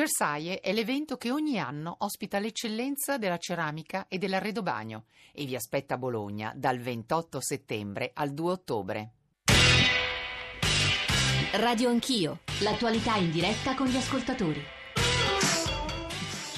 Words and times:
Cersaie 0.00 0.60
è 0.60 0.72
l'evento 0.72 1.18
che 1.18 1.30
ogni 1.30 1.58
anno 1.58 1.94
ospita 1.98 2.38
l'eccellenza 2.38 3.18
della 3.18 3.36
ceramica 3.36 4.06
e 4.08 4.16
dell'arredo 4.16 4.62
bagno 4.62 5.04
e 5.30 5.44
vi 5.44 5.54
aspetta 5.54 5.96
a 5.96 5.98
Bologna 5.98 6.54
dal 6.56 6.78
28 6.78 7.38
settembre 7.38 8.10
al 8.14 8.32
2 8.32 8.50
ottobre. 8.50 9.10
Radio 11.52 11.90
Anch'io, 11.90 12.38
l'attualità 12.60 13.16
in 13.16 13.30
diretta 13.30 13.74
con 13.74 13.88
gli 13.88 13.96
ascoltatori. 13.96 14.79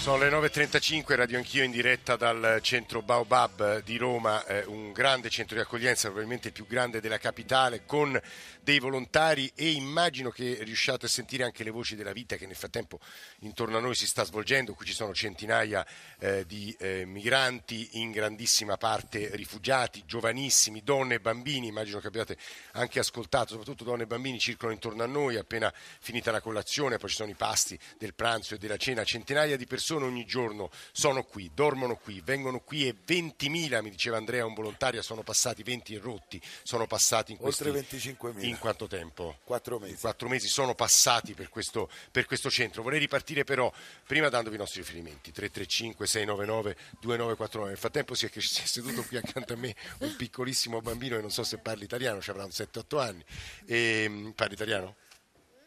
Sono 0.03 0.19
le 0.19 0.31
9.35, 0.31 1.15
radio 1.15 1.39
anch'io 1.39 1.63
in 1.63 1.71
diretta 1.71 2.17
dal 2.17 2.59
centro 2.61 3.03
Baobab 3.03 3.85
di 3.85 3.97
Roma, 3.97 4.45
eh, 4.47 4.65
un 4.67 4.91
grande 4.91 5.31
centro 5.31 5.55
di 5.55 5.63
accoglienza, 5.63 6.09
probabilmente 6.09 6.49
il 6.49 6.55
più 6.55 6.67
grande 6.67 7.01
della 7.01 7.19
capitale, 7.19 7.85
con 7.87 8.21
dei 8.61 8.81
volontari 8.81 9.53
e 9.55 9.71
immagino 9.71 10.31
che 10.31 10.59
riusciate 10.63 11.07
a 11.07 11.09
sentire 11.09 11.45
anche 11.45 11.63
le 11.63 11.71
voci 11.71 11.95
della 11.95 12.11
vita 12.11 12.35
che 12.35 12.47
nel 12.47 12.57
frattempo 12.57 12.99
intorno 13.41 13.77
a 13.77 13.81
noi 13.81 13.95
si 13.95 14.09
sta 14.09 14.25
svolgendo. 14.25 14.75
Qui 14.75 14.87
ci 14.87 14.93
sono 14.93 15.15
centinaia 15.15 15.87
eh, 16.19 16.47
di 16.47 16.75
eh, 16.81 17.05
migranti, 17.05 18.01
in 18.01 18.11
grandissima 18.11 18.77
parte 18.77 19.31
rifugiati, 19.37 20.03
giovanissimi, 20.05 20.83
donne 20.83 21.15
e 21.15 21.21
bambini, 21.21 21.69
immagino 21.69 22.01
che 22.01 22.09
abbiate 22.09 22.37
anche 22.73 22.99
ascoltato, 22.99 23.51
soprattutto 23.51 23.85
donne 23.85 24.03
e 24.03 24.07
bambini 24.07 24.41
circolano 24.41 24.75
intorno 24.75 25.05
a 25.05 25.07
noi, 25.07 25.37
appena 25.37 25.73
finita 26.01 26.33
la 26.33 26.41
colazione, 26.41 26.99
poi 26.99 27.09
ci 27.09 27.15
sono 27.15 27.31
i 27.31 27.37
pasti 27.37 27.79
del 27.99 28.15
pranzo 28.15 28.57
e 28.57 28.59
della 28.59 28.77
cena, 28.77 29.05
centinaia 29.05 29.57
di 29.57 29.65
persone 29.65 29.91
persone 29.93 30.05
ogni 30.07 30.25
giorno 30.25 30.71
sono 30.93 31.23
qui, 31.23 31.51
dormono 31.55 31.97
qui, 31.97 32.23
vengono 32.25 32.61
qui 32.61 32.89
e 32.89 32.95
20.000, 33.07 33.83
mi 33.83 33.91
diceva 33.91 34.17
Andrea, 34.17 34.47
un 34.47 34.55
volontario, 34.55 35.03
sono 35.03 35.23
passati 35.23 35.63
20 35.63 35.97
rotti, 35.97 36.41
sono 36.63 36.87
passati 36.87 37.33
in 37.33 37.39
questi... 37.39 37.69
Oltre 37.69 37.83
25.000. 37.83 38.45
In 38.45 38.59
quanto 38.59 38.87
tempo? 38.87 39.39
Quattro 39.45 39.79
mesi. 39.79 39.97
Quattro 39.97 40.29
mesi 40.29 40.49
sono 40.49 40.75
passati 40.75 41.35
per 41.35 41.49
questo, 41.49 41.91
per 42.11 42.25
questo 42.25 42.51
centro. 42.51 42.83
Vorrei 42.83 42.99
ripartire 42.99 43.45
però 43.45 43.73
prima 44.07 44.29
dandovi 44.29 44.57
i 44.57 44.59
nostri 44.59 44.81
riferimenti, 44.81 45.33
335 45.33 46.07
699 46.07 46.77
2949. 47.01 47.69
Nel 47.69 47.79
frattempo 47.79 48.15
si 48.15 48.27
è, 48.27 48.31
si 48.41 48.63
è 48.63 48.67
seduto 48.67 49.03
qui 49.03 49.17
accanto 49.19 49.53
a 49.53 49.57
me 49.57 49.75
un 49.99 50.17
piccolissimo 50.17 50.81
bambino 50.81 51.17
che 51.17 51.23
non 51.23 51.31
so 51.31 51.45
se 51.45 51.59
parli 51.59 51.85
italiano, 51.85 52.21
ci 52.21 52.31
avrà 52.31 52.45
un 52.45 52.51
7-8 52.51 52.99
anni. 52.99 53.25
E, 53.67 54.03
ehm, 54.05 54.33
parli 54.35 54.55
italiano? 54.55 54.97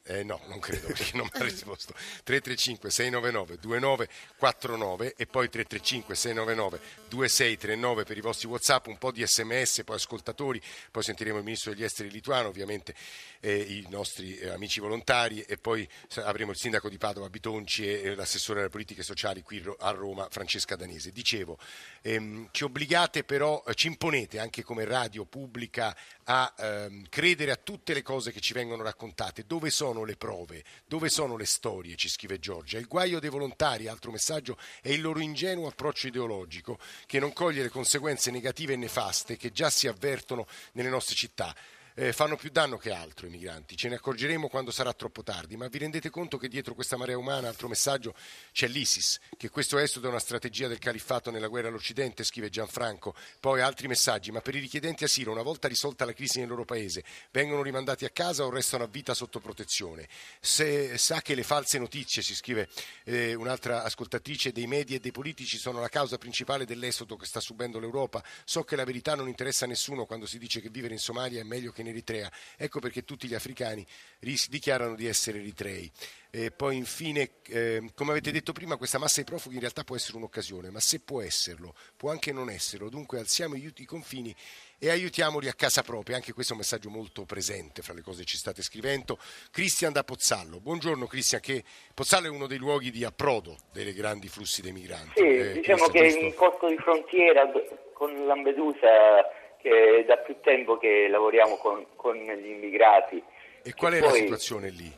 Eh, 0.07 0.23
no, 0.23 0.39
non 0.45 0.59
credo 0.59 0.85
perché 0.85 1.17
non 1.17 1.27
mi 1.33 1.39
ha 1.39 1.43
risposto. 1.43 1.93
335 1.93 2.91
699 2.91 3.57
2949 3.59 5.15
e 5.17 5.25
poi 5.25 5.49
335 5.49 6.13
699 6.13 6.79
2639 7.09 8.03
per 8.03 8.17
i 8.17 8.21
vostri 8.21 8.47
WhatsApp, 8.47 8.85
un 8.85 8.99
po' 8.99 9.11
di 9.11 9.25
sms, 9.25 9.81
poi 9.83 9.95
ascoltatori, 9.95 10.61
poi 10.91 11.01
sentiremo 11.01 11.39
il 11.39 11.43
ministro 11.43 11.71
degli 11.71 11.83
esteri 11.83 12.11
lituano, 12.11 12.49
ovviamente 12.49 12.93
eh, 13.39 13.57
i 13.57 13.85
nostri 13.89 14.37
eh, 14.37 14.49
amici 14.49 14.79
volontari 14.79 15.41
e 15.41 15.57
poi 15.57 15.87
avremo 16.17 16.51
il 16.51 16.57
sindaco 16.57 16.87
di 16.87 16.97
Padova 16.97 17.29
Bitonci 17.29 17.87
e, 17.87 18.13
l'assessore 18.13 18.59
alle 18.59 18.69
politiche 18.69 19.01
sociali 19.01 19.41
qui 19.41 19.63
a 19.79 19.89
Roma 19.89 20.27
Francesca 20.29 20.75
Danese. 20.75 21.11
Dicevo, 21.11 21.57
ehm, 22.01 22.49
ci 22.51 22.63
obbligate 22.63 23.23
però, 23.23 23.63
eh, 23.65 23.73
ci 23.73 23.87
imponete 23.87 24.37
anche 24.37 24.61
come 24.61 24.85
radio 24.85 25.25
pubblica 25.25 25.95
a 26.25 26.53
ehm, 26.57 27.07
credere 27.09 27.51
a 27.51 27.55
tutte 27.55 27.93
le 27.93 28.01
cose 28.01 28.31
che 28.31 28.39
ci 28.39 28.53
vengono 28.53 28.83
raccontate, 28.83 29.45
dove 29.47 29.69
sono 29.69 29.94
sono 29.95 30.03
le 30.03 30.17
prove? 30.17 30.63
Dove 30.85 31.09
sono 31.09 31.37
le 31.37 31.45
storie? 31.45 31.95
Ci 31.95 32.09
scrive 32.09 32.37
Giorgia. 32.37 32.77
Il 32.77 32.87
guaio 32.87 33.19
dei 33.19 33.29
volontari, 33.29 33.87
altro 33.87 34.11
messaggio, 34.11 34.57
è 34.81 34.89
il 34.89 34.99
loro 34.99 35.21
ingenuo 35.21 35.67
approccio 35.67 36.07
ideologico 36.07 36.77
che 37.05 37.19
non 37.19 37.31
coglie 37.31 37.61
le 37.61 37.69
conseguenze 37.69 38.29
negative 38.29 38.73
e 38.73 38.77
nefaste 38.77 39.37
che 39.37 39.53
già 39.53 39.69
si 39.69 39.87
avvertono 39.87 40.47
nelle 40.73 40.89
nostre 40.89 41.15
città 41.15 41.55
eh, 41.95 42.13
fanno 42.13 42.35
più 42.35 42.49
danno 42.51 42.77
che 42.77 42.91
altro 42.91 43.25
i 43.25 43.29
migranti. 43.29 43.75
Ce 43.75 43.87
ne 43.87 43.95
accorgeremo 43.95 44.47
quando 44.47 44.71
sarà 44.71 44.93
troppo 44.93 45.23
tardi, 45.23 45.55
ma 45.55 45.67
vi 45.67 45.77
rendete 45.77 46.09
conto 46.09 46.37
che 46.37 46.47
dietro 46.47 46.73
questa 46.73 46.97
marea 46.97 47.17
umana, 47.17 47.47
altro 47.47 47.67
messaggio, 47.67 48.13
c'è 48.51 48.67
l'ISIS, 48.67 49.19
che 49.37 49.49
questo 49.49 49.77
esodo 49.77 50.07
è 50.07 50.09
una 50.09 50.19
strategia 50.19 50.67
del 50.67 50.79
califfato 50.79 51.31
nella 51.31 51.47
guerra 51.47 51.69
all'Occidente, 51.69 52.23
scrive 52.23 52.49
Gianfranco. 52.49 53.15
Poi 53.39 53.61
altri 53.61 53.87
messaggi, 53.87 54.31
ma 54.31 54.41
per 54.41 54.55
i 54.55 54.59
richiedenti 54.59 55.03
asilo, 55.05 55.31
una 55.31 55.41
volta 55.41 55.67
risolta 55.67 56.05
la 56.05 56.13
crisi 56.13 56.39
nel 56.39 56.49
loro 56.49 56.65
paese, 56.65 57.03
vengono 57.31 57.61
rimandati 57.61 58.05
a 58.05 58.09
casa 58.09 58.43
o 58.43 58.49
restano 58.49 58.83
a 58.83 58.87
vita 58.87 59.13
sotto 59.13 59.39
protezione? 59.39 60.07
Se 60.39 60.97
sa 60.97 61.21
che 61.21 61.33
le 61.33 61.43
false 61.43 61.79
notizie, 61.79 62.21
si 62.21 62.35
scrive 62.35 62.67
eh, 63.05 63.33
un'altra 63.33 63.83
ascoltatrice, 63.83 64.51
dei 64.51 64.67
media 64.67 64.97
e 64.97 64.99
dei 64.99 65.11
politici 65.11 65.57
sono 65.57 65.79
la 65.79 65.89
causa 65.89 66.17
principale 66.17 66.65
dell'esodo 66.65 67.15
che 67.15 67.25
sta 67.25 67.39
subendo 67.39 67.79
l'Europa, 67.79 68.23
so 68.43 68.63
che 68.63 68.75
la 68.75 68.83
verità 68.83 69.15
non 69.15 69.27
interessa 69.29 69.63
a 69.65 69.67
nessuno 69.67 70.05
quando 70.05 70.25
si 70.25 70.37
dice 70.37 70.59
che 70.59 70.69
vivere 70.69 70.93
in 70.93 70.99
Somalia 70.99 71.39
è 71.39 71.43
meglio 71.43 71.71
che 71.71 71.83
in 71.84 71.84
Eritrea. 71.87 72.31
Ecco 72.57 72.79
perché 72.79 73.03
tutti 73.03 73.27
gli 73.27 73.35
africani 73.35 73.85
dichiarano 74.19 74.95
di 74.95 75.07
essere 75.07 75.39
eritrei. 75.39 75.91
E 76.31 76.51
poi 76.51 76.75
infine, 76.75 77.31
eh, 77.47 77.81
come 77.95 78.11
avete 78.11 78.29
detto 78.29 78.51
prima, 78.51 78.75
questa 78.75 78.97
massa 78.97 79.21
di 79.21 79.25
profughi 79.25 79.53
in 79.53 79.61
realtà 79.61 79.85
può 79.85 79.95
essere 79.95 80.17
un'occasione, 80.17 80.69
ma 80.69 80.81
se 80.81 80.99
può 80.99 81.21
esserlo, 81.21 81.73
può 81.95 82.11
anche 82.11 82.33
non 82.33 82.49
esserlo. 82.49 82.89
Dunque 82.89 83.19
alziamo 83.19 83.55
i 83.55 83.85
confini 83.85 84.35
e 84.77 84.89
aiutiamoli 84.89 85.47
a 85.47 85.53
casa 85.53 85.81
propria. 85.81 86.17
Anche 86.17 86.33
questo 86.33 86.51
è 86.51 86.55
un 86.55 86.61
messaggio 86.61 86.89
molto 86.89 87.23
presente 87.23 87.81
fra 87.81 87.93
le 87.93 88.01
cose 88.01 88.19
che 88.19 88.25
ci 88.25 88.37
state 88.37 88.61
scrivendo. 88.63 89.17
Cristian 89.49 89.93
da 89.93 90.03
Pozzallo. 90.03 90.59
Buongiorno 90.59 91.07
Cristian, 91.07 91.39
che 91.39 91.63
Pozzallo 91.93 92.27
è 92.27 92.29
uno 92.29 92.47
dei 92.47 92.57
luoghi 92.57 92.91
di 92.91 93.05
approdo 93.05 93.55
dei 93.71 93.93
grandi 93.93 94.27
flussi 94.27 94.61
dei 94.61 94.73
migranti. 94.73 95.13
Sì, 95.15 95.27
eh, 95.27 95.53
diciamo 95.53 95.85
che 95.87 95.99
questo... 95.99 96.19
in 96.19 96.33
posto 96.33 96.67
di 96.67 96.77
frontiera 96.77 97.49
con 97.93 98.25
Lampedusa 98.25 99.23
che 99.65 100.05
da 100.05 100.17
più 100.17 100.35
tempo 100.41 100.77
che 100.77 101.07
lavoriamo 101.07 101.55
con, 101.55 101.83
con 101.95 102.15
gli 102.15 102.45
immigrati. 102.45 103.23
E 103.63 103.73
qual 103.73 103.93
è 103.93 103.99
poi, 103.99 104.09
la 104.09 104.15
situazione 104.15 104.69
lì? 104.69 104.91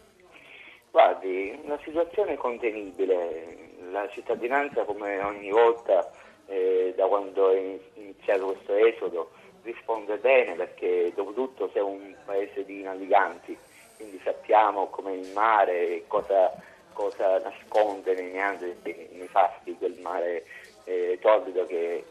Guardi, 0.92 1.58
una 1.64 1.80
situazione 1.86 2.36
contenibile. 2.36 3.66
La 3.92 4.10
cittadinanza, 4.10 4.84
come 4.84 5.20
ogni 5.20 5.50
volta, 5.50 6.12
eh, 6.48 6.94
da 6.98 7.06
quando 7.06 7.52
è 7.52 7.80
iniziato 7.94 8.48
questo 8.48 8.74
esodo, 8.74 9.32
risponde 9.64 10.18
bene 10.18 10.56
perché 10.56 11.14
dopo 11.16 11.32
tutto 11.32 11.70
siamo 11.72 11.88
un 11.88 12.14
paese 12.26 12.66
di 12.66 12.82
naviganti, 12.82 13.58
quindi 13.96 14.20
sappiamo 14.22 14.88
come 14.88 15.14
il 15.14 15.32
mare, 15.34 16.04
cosa, 16.08 16.52
cosa 16.92 17.40
nasconde 17.40 18.14
nei 18.16 18.32
meandri, 18.32 18.76
nei 18.84 19.28
fasti 19.30 19.74
quel 19.78 19.98
mare 20.02 20.46
eh, 20.84 21.18
torbido 21.22 21.66
che 21.66 22.04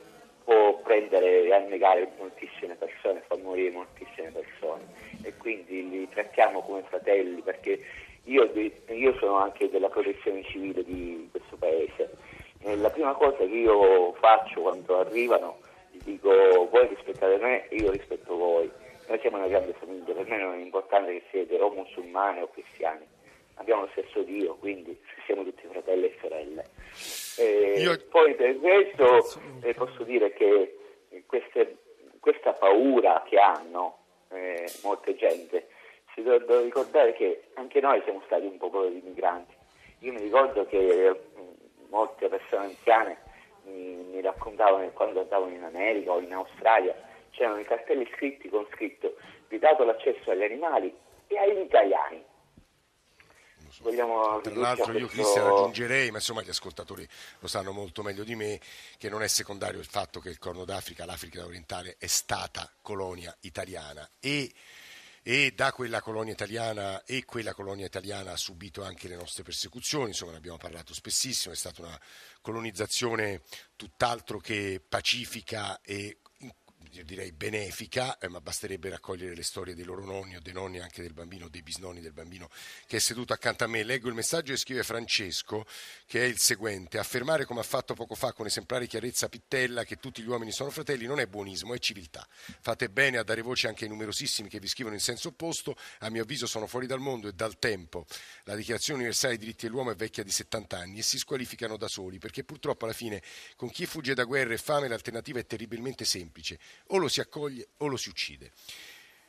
può 0.47 0.79
prendere 0.79 1.43
e 1.43 1.53
annegare 1.53 2.09
moltissime 2.19 2.77
persone, 2.77 3.25
fa 3.27 3.37
morire 3.37 3.73
moltissime 3.73 4.31
persone. 4.31 4.85
E 5.25 5.37
quindi 5.37 5.89
li 5.91 6.09
trattiamo 6.09 6.63
come 6.63 6.83
fratelli 6.83 7.43
perché 7.43 7.81
io, 8.25 8.49
io 8.55 9.17
sono 9.19 9.39
anche 9.39 9.69
della 9.69 9.89
protezione 9.89 10.45
civile 10.45 10.85
di 10.85 11.29
questo 11.33 11.57
paese. 11.57 12.13
E 12.61 12.77
la 12.77 12.91
prima 12.91 13.13
cosa 13.15 13.39
che 13.39 13.45
io 13.45 14.13
faccio 14.15 14.61
quando 14.61 15.01
arrivano 15.01 15.59
gli 15.91 16.01
dico 16.03 16.31
voi 16.71 16.87
rispettate 16.89 17.39
me 17.39 17.67
io 17.71 17.91
rispetto 17.91 18.37
voi. 18.37 18.71
Noi 19.09 19.19
siamo 19.19 19.39
una 19.39 19.49
grande 19.49 19.73
famiglia 19.73 20.15
per 20.15 20.29
me 20.29 20.39
non 20.39 20.55
è 20.55 20.59
importante 20.59 21.11
che 21.11 21.23
siete 21.31 21.57
o 21.59 21.71
musulmani 21.71 22.41
o 22.43 22.49
cristiani 22.53 23.05
abbiamo 23.57 23.83
lo 23.83 23.89
stesso 23.93 24.23
Dio 24.23 24.55
quindi 24.57 24.99
siamo 25.27 25.45
tutti 25.45 25.67
fratelli 25.67 26.07
e 26.07 26.17
sorelle. 26.21 26.65
Eh, 27.39 27.81
Io... 27.81 28.01
Poi 28.09 28.35
per 28.35 28.59
questo 28.59 29.41
eh, 29.63 29.75
posso 29.75 30.05
dire 30.05 30.33
che 30.33 30.79
queste, 31.27 31.77
questa 32.21 32.53
paura 32.53 33.23
che 33.27 33.39
hanno 33.39 33.99
eh, 34.31 34.71
molte 34.83 35.15
gente, 35.17 35.69
si 36.15 36.23
dovrebbero 36.23 36.63
ricordare 36.63 37.13
che 37.13 37.49
anche 37.55 37.81
noi 37.81 38.01
siamo 38.05 38.23
stati 38.27 38.47
un 38.47 38.57
popolo 38.57 38.89
di 38.89 39.03
migranti. 39.05 39.55
Io 40.01 40.13
mi 40.13 40.21
ricordo 40.21 40.65
che 40.67 41.11
mm, 41.11 41.89
molte 41.89 42.29
persone 42.29 42.67
anziane 42.67 43.19
mi, 43.65 43.97
mi 44.11 44.21
raccontavano 44.21 44.85
che 44.85 44.93
quando 44.93 45.21
andavano 45.21 45.53
in 45.53 45.65
America 45.65 46.13
o 46.13 46.21
in 46.21 46.33
Australia 46.33 46.95
c'erano 47.31 47.61
i 47.61 47.65
cartelli 47.65 48.09
scritti 48.15 48.49
con 48.49 48.67
scritto 48.73 49.17
vietato 49.49 49.85
l'accesso 49.85 50.31
agli 50.31 50.43
animali 50.43 50.95
e 51.27 51.39
agli 51.39 51.61
italiani 51.61 52.25
vogliamo 53.81 54.41
Tra 54.41 54.55
l'altro 54.55 54.93
io 54.93 55.07
questo... 55.07 55.23
Cristian 55.23 55.47
aggiungerei, 55.47 56.11
ma 56.11 56.19
insomma 56.19 56.43
gli 56.43 56.49
ascoltatori 56.49 57.07
lo 57.41 57.49
sanno 57.49 57.73
molto 57.73 58.03
meglio 58.03 58.25
di 58.25 58.35
me, 58.35 58.61
che 58.99 59.09
non 59.09 59.23
è 59.23 59.29
secondario 59.29 59.79
il 59.81 59.87
fatto 59.87 60.21
che 60.21 60.29
il 60.29 60.39
Corno 60.39 60.65
d'Africa, 60.65 61.05
l'Africa 61.05 61.45
orientale, 61.45 61.97
è 61.99 62.07
stata 62.07 62.71
colonia 62.83 63.37
italiana. 63.41 64.09
E 64.21 64.53
e 65.29 65.55
da 65.57 65.73
quella 65.73 66.01
colonia 66.01 66.33
italiana 66.33 67.03
e 67.03 67.25
quella 67.25 67.53
colonia 67.53 67.85
italiana 67.85 68.31
ha 68.31 68.37
subito 68.37 68.85
anche 68.85 69.09
le 69.09 69.17
nostre 69.17 69.43
persecuzioni, 69.43 70.11
insomma 70.11 70.31
ne 70.31 70.37
abbiamo 70.37 70.57
parlato 70.57 70.95
spessissimo, 70.95 71.53
è 71.53 71.57
stata 71.57 71.83
una 71.83 72.01
colonizzazione 72.41 73.43
tutt'altro 73.75 74.39
che 74.39 74.81
pacifica 74.89 75.81
e 75.83 76.19
direi 77.05 77.33
benefica, 77.33 78.19
eh, 78.19 78.29
ma 78.29 78.41
basterebbe 78.41 78.89
raccogliere 78.89 79.35
le 79.35 79.43
storie 79.43 79.75
dei 79.75 79.85
loro 79.85 80.05
nonni 80.05 80.37
o 80.37 80.41
dei 80.41 80.53
nonni 80.53 80.81
anche 80.81 81.03
del 81.03 81.13
bambino, 81.13 81.49
dei 81.49 81.63
bisnonni 81.63 82.01
del 82.01 82.13
bambino 82.13 82.49
che 82.87 82.97
è 82.97 83.01
seduto 83.01 83.33
accanto 83.33 83.65
a 83.65 83.67
me. 83.67 83.83
Leggo 83.83 84.09
il 84.09 84.15
messaggio 84.15 84.53
e 84.53 84.57
scrive 84.57 84.83
Francesco, 84.83 85.67
che 86.07 86.23
è 86.23 86.25
il 86.25 86.39
seguente: 86.39 86.99
affermare 86.99 87.45
come 87.45 87.61
ha 87.61 87.65
fatto 87.65 87.95
poco 87.95 88.15
fa 88.15 88.33
con 88.33 88.47
esemplare 88.47 88.87
chiarezza 88.87 89.29
Pittella 89.29 89.85
che 89.85 89.97
tutti 89.97 90.23
gli 90.23 90.29
uomini 90.29 90.53
sono 90.53 90.71
fratelli 90.71 91.07
non 91.07 91.21
è 91.21 91.27
buonismo, 91.27 91.75
è 91.75 91.79
civiltà. 91.79 92.27
Fate 92.61 92.89
bene 92.89 93.19
a 93.19 93.23
dare 93.23 93.43
voce 93.43 93.69
anche 93.69 93.85
ai 93.85 93.91
numerosissimi 93.91 94.49
che 94.49 94.61
vi 94.61 94.69
scrivono 94.69 94.95
in 94.95 95.01
senso 95.01 95.29
opposto, 95.29 95.77
a 96.01 96.11
mio 96.11 96.23
avviso 96.23 96.47
sono 96.47 96.67
fuori 96.67 96.87
dal 96.87 97.01
mondo 97.01 97.29
e 97.29 97.33
dal 97.33 97.59
tempo. 97.59 98.07
La 98.45 98.55
Dichiarazione 98.55 99.01
universale 99.01 99.37
dei 99.37 99.45
diritti 99.45 99.67
dell'uomo 99.67 99.91
è 99.91 99.95
vecchia 99.95 100.23
di 100.23 100.31
70 100.31 100.79
anni 100.79 100.99
e 100.99 101.03
si 101.03 101.19
squalificano 101.19 101.77
da 101.77 101.89
soli, 101.89 102.19
perché 102.19 102.45
purtroppo 102.45 102.85
alla 102.85 102.95
fine 102.95 103.23
con 103.57 103.71
chi 103.71 103.87
fugge 103.87 104.15
da 104.15 104.25
guerra 104.25 104.55
e 104.55 104.59
fame 104.59 104.89
l'alternativa 104.89 105.39
è 105.39 105.47
terribilmente 105.47 106.05
semplice 106.05 106.59
o 106.89 106.99
lo 106.99 107.09
si 107.09 107.21
accoglie 107.21 107.69
o 107.79 107.87
lo 107.87 107.97
si 107.97 108.09
uccide. 108.09 108.53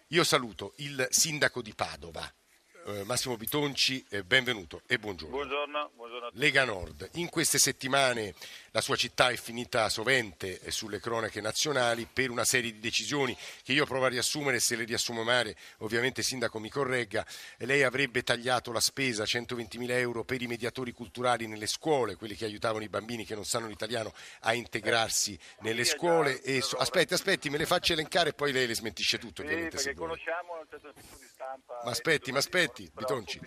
Io 0.07 0.23
saluto 0.23 0.73
il 0.77 1.05
sindaco 1.09 1.61
di 1.61 1.73
Padova, 1.73 2.31
eh, 2.85 3.03
Massimo 3.03 3.35
Bitonci, 3.35 4.05
benvenuto 4.25 4.81
e 4.87 4.97
buongiorno. 4.97 5.35
Buongiorno, 5.35 5.91
buongiorno 5.95 6.29
Lega 6.33 6.63
Nord, 6.63 7.09
in 7.13 7.29
queste 7.29 7.59
settimane 7.59 8.33
la 8.77 8.83
sua 8.83 8.95
città 8.95 9.29
è 9.29 9.37
finita 9.37 9.89
sovente 9.89 10.59
eh, 10.59 10.69
sulle 10.69 10.99
cronache 10.99 11.41
nazionali 11.41 12.05
per 12.05 12.29
una 12.29 12.45
serie 12.45 12.71
di 12.71 12.79
decisioni 12.79 13.35
che 13.63 13.73
io 13.73 13.87
provo 13.87 14.05
a 14.05 14.09
riassumere, 14.09 14.59
se 14.59 14.75
le 14.75 14.83
riassumo 14.83 15.23
male 15.23 15.55
ovviamente 15.79 16.21
Sindaco 16.21 16.59
mi 16.59 16.69
corregga, 16.69 17.25
lei 17.57 17.81
avrebbe 17.81 18.21
tagliato 18.21 18.71
la 18.71 18.79
spesa 18.79 19.25
120 19.25 19.79
mila 19.79 19.97
euro 19.97 20.23
per 20.23 20.43
i 20.43 20.45
mediatori 20.45 20.91
culturali 20.91 21.47
nelle 21.47 21.65
scuole, 21.65 22.17
quelli 22.17 22.35
che 22.35 22.45
aiutavano 22.45 22.83
i 22.83 22.87
bambini 22.87 23.25
che 23.25 23.33
non 23.33 23.45
sanno 23.45 23.65
l'italiano 23.65 24.13
a 24.41 24.53
integrarsi 24.53 25.35
nelle 25.61 25.83
Sì, 25.83 25.95
scuole. 25.95 26.39
E 26.43 26.63
aspetti, 26.77 27.15
aspetti, 27.15 27.49
me 27.49 27.57
le 27.57 27.65
faccia 27.65 27.93
elencare 27.93 28.29
e 28.29 28.33
poi 28.33 28.51
lei 28.51 28.67
le 28.67 28.75
smentisce 28.75 29.17
tutto 29.17 29.41
Sì, 29.41 29.47
ovviamente 29.47 29.79
se 29.79 29.85
perché 29.85 29.99
conosciamo 29.99 30.59
un 30.59 30.67
certo 30.69 30.93
tipo 30.93 31.15
di 31.17 31.25
stampa. 31.25 31.81
Ma 31.83 31.89
aspetti, 31.89 32.31
ma 32.31 32.37
aspetti, 32.37 32.87
Bitonci. 32.93 33.39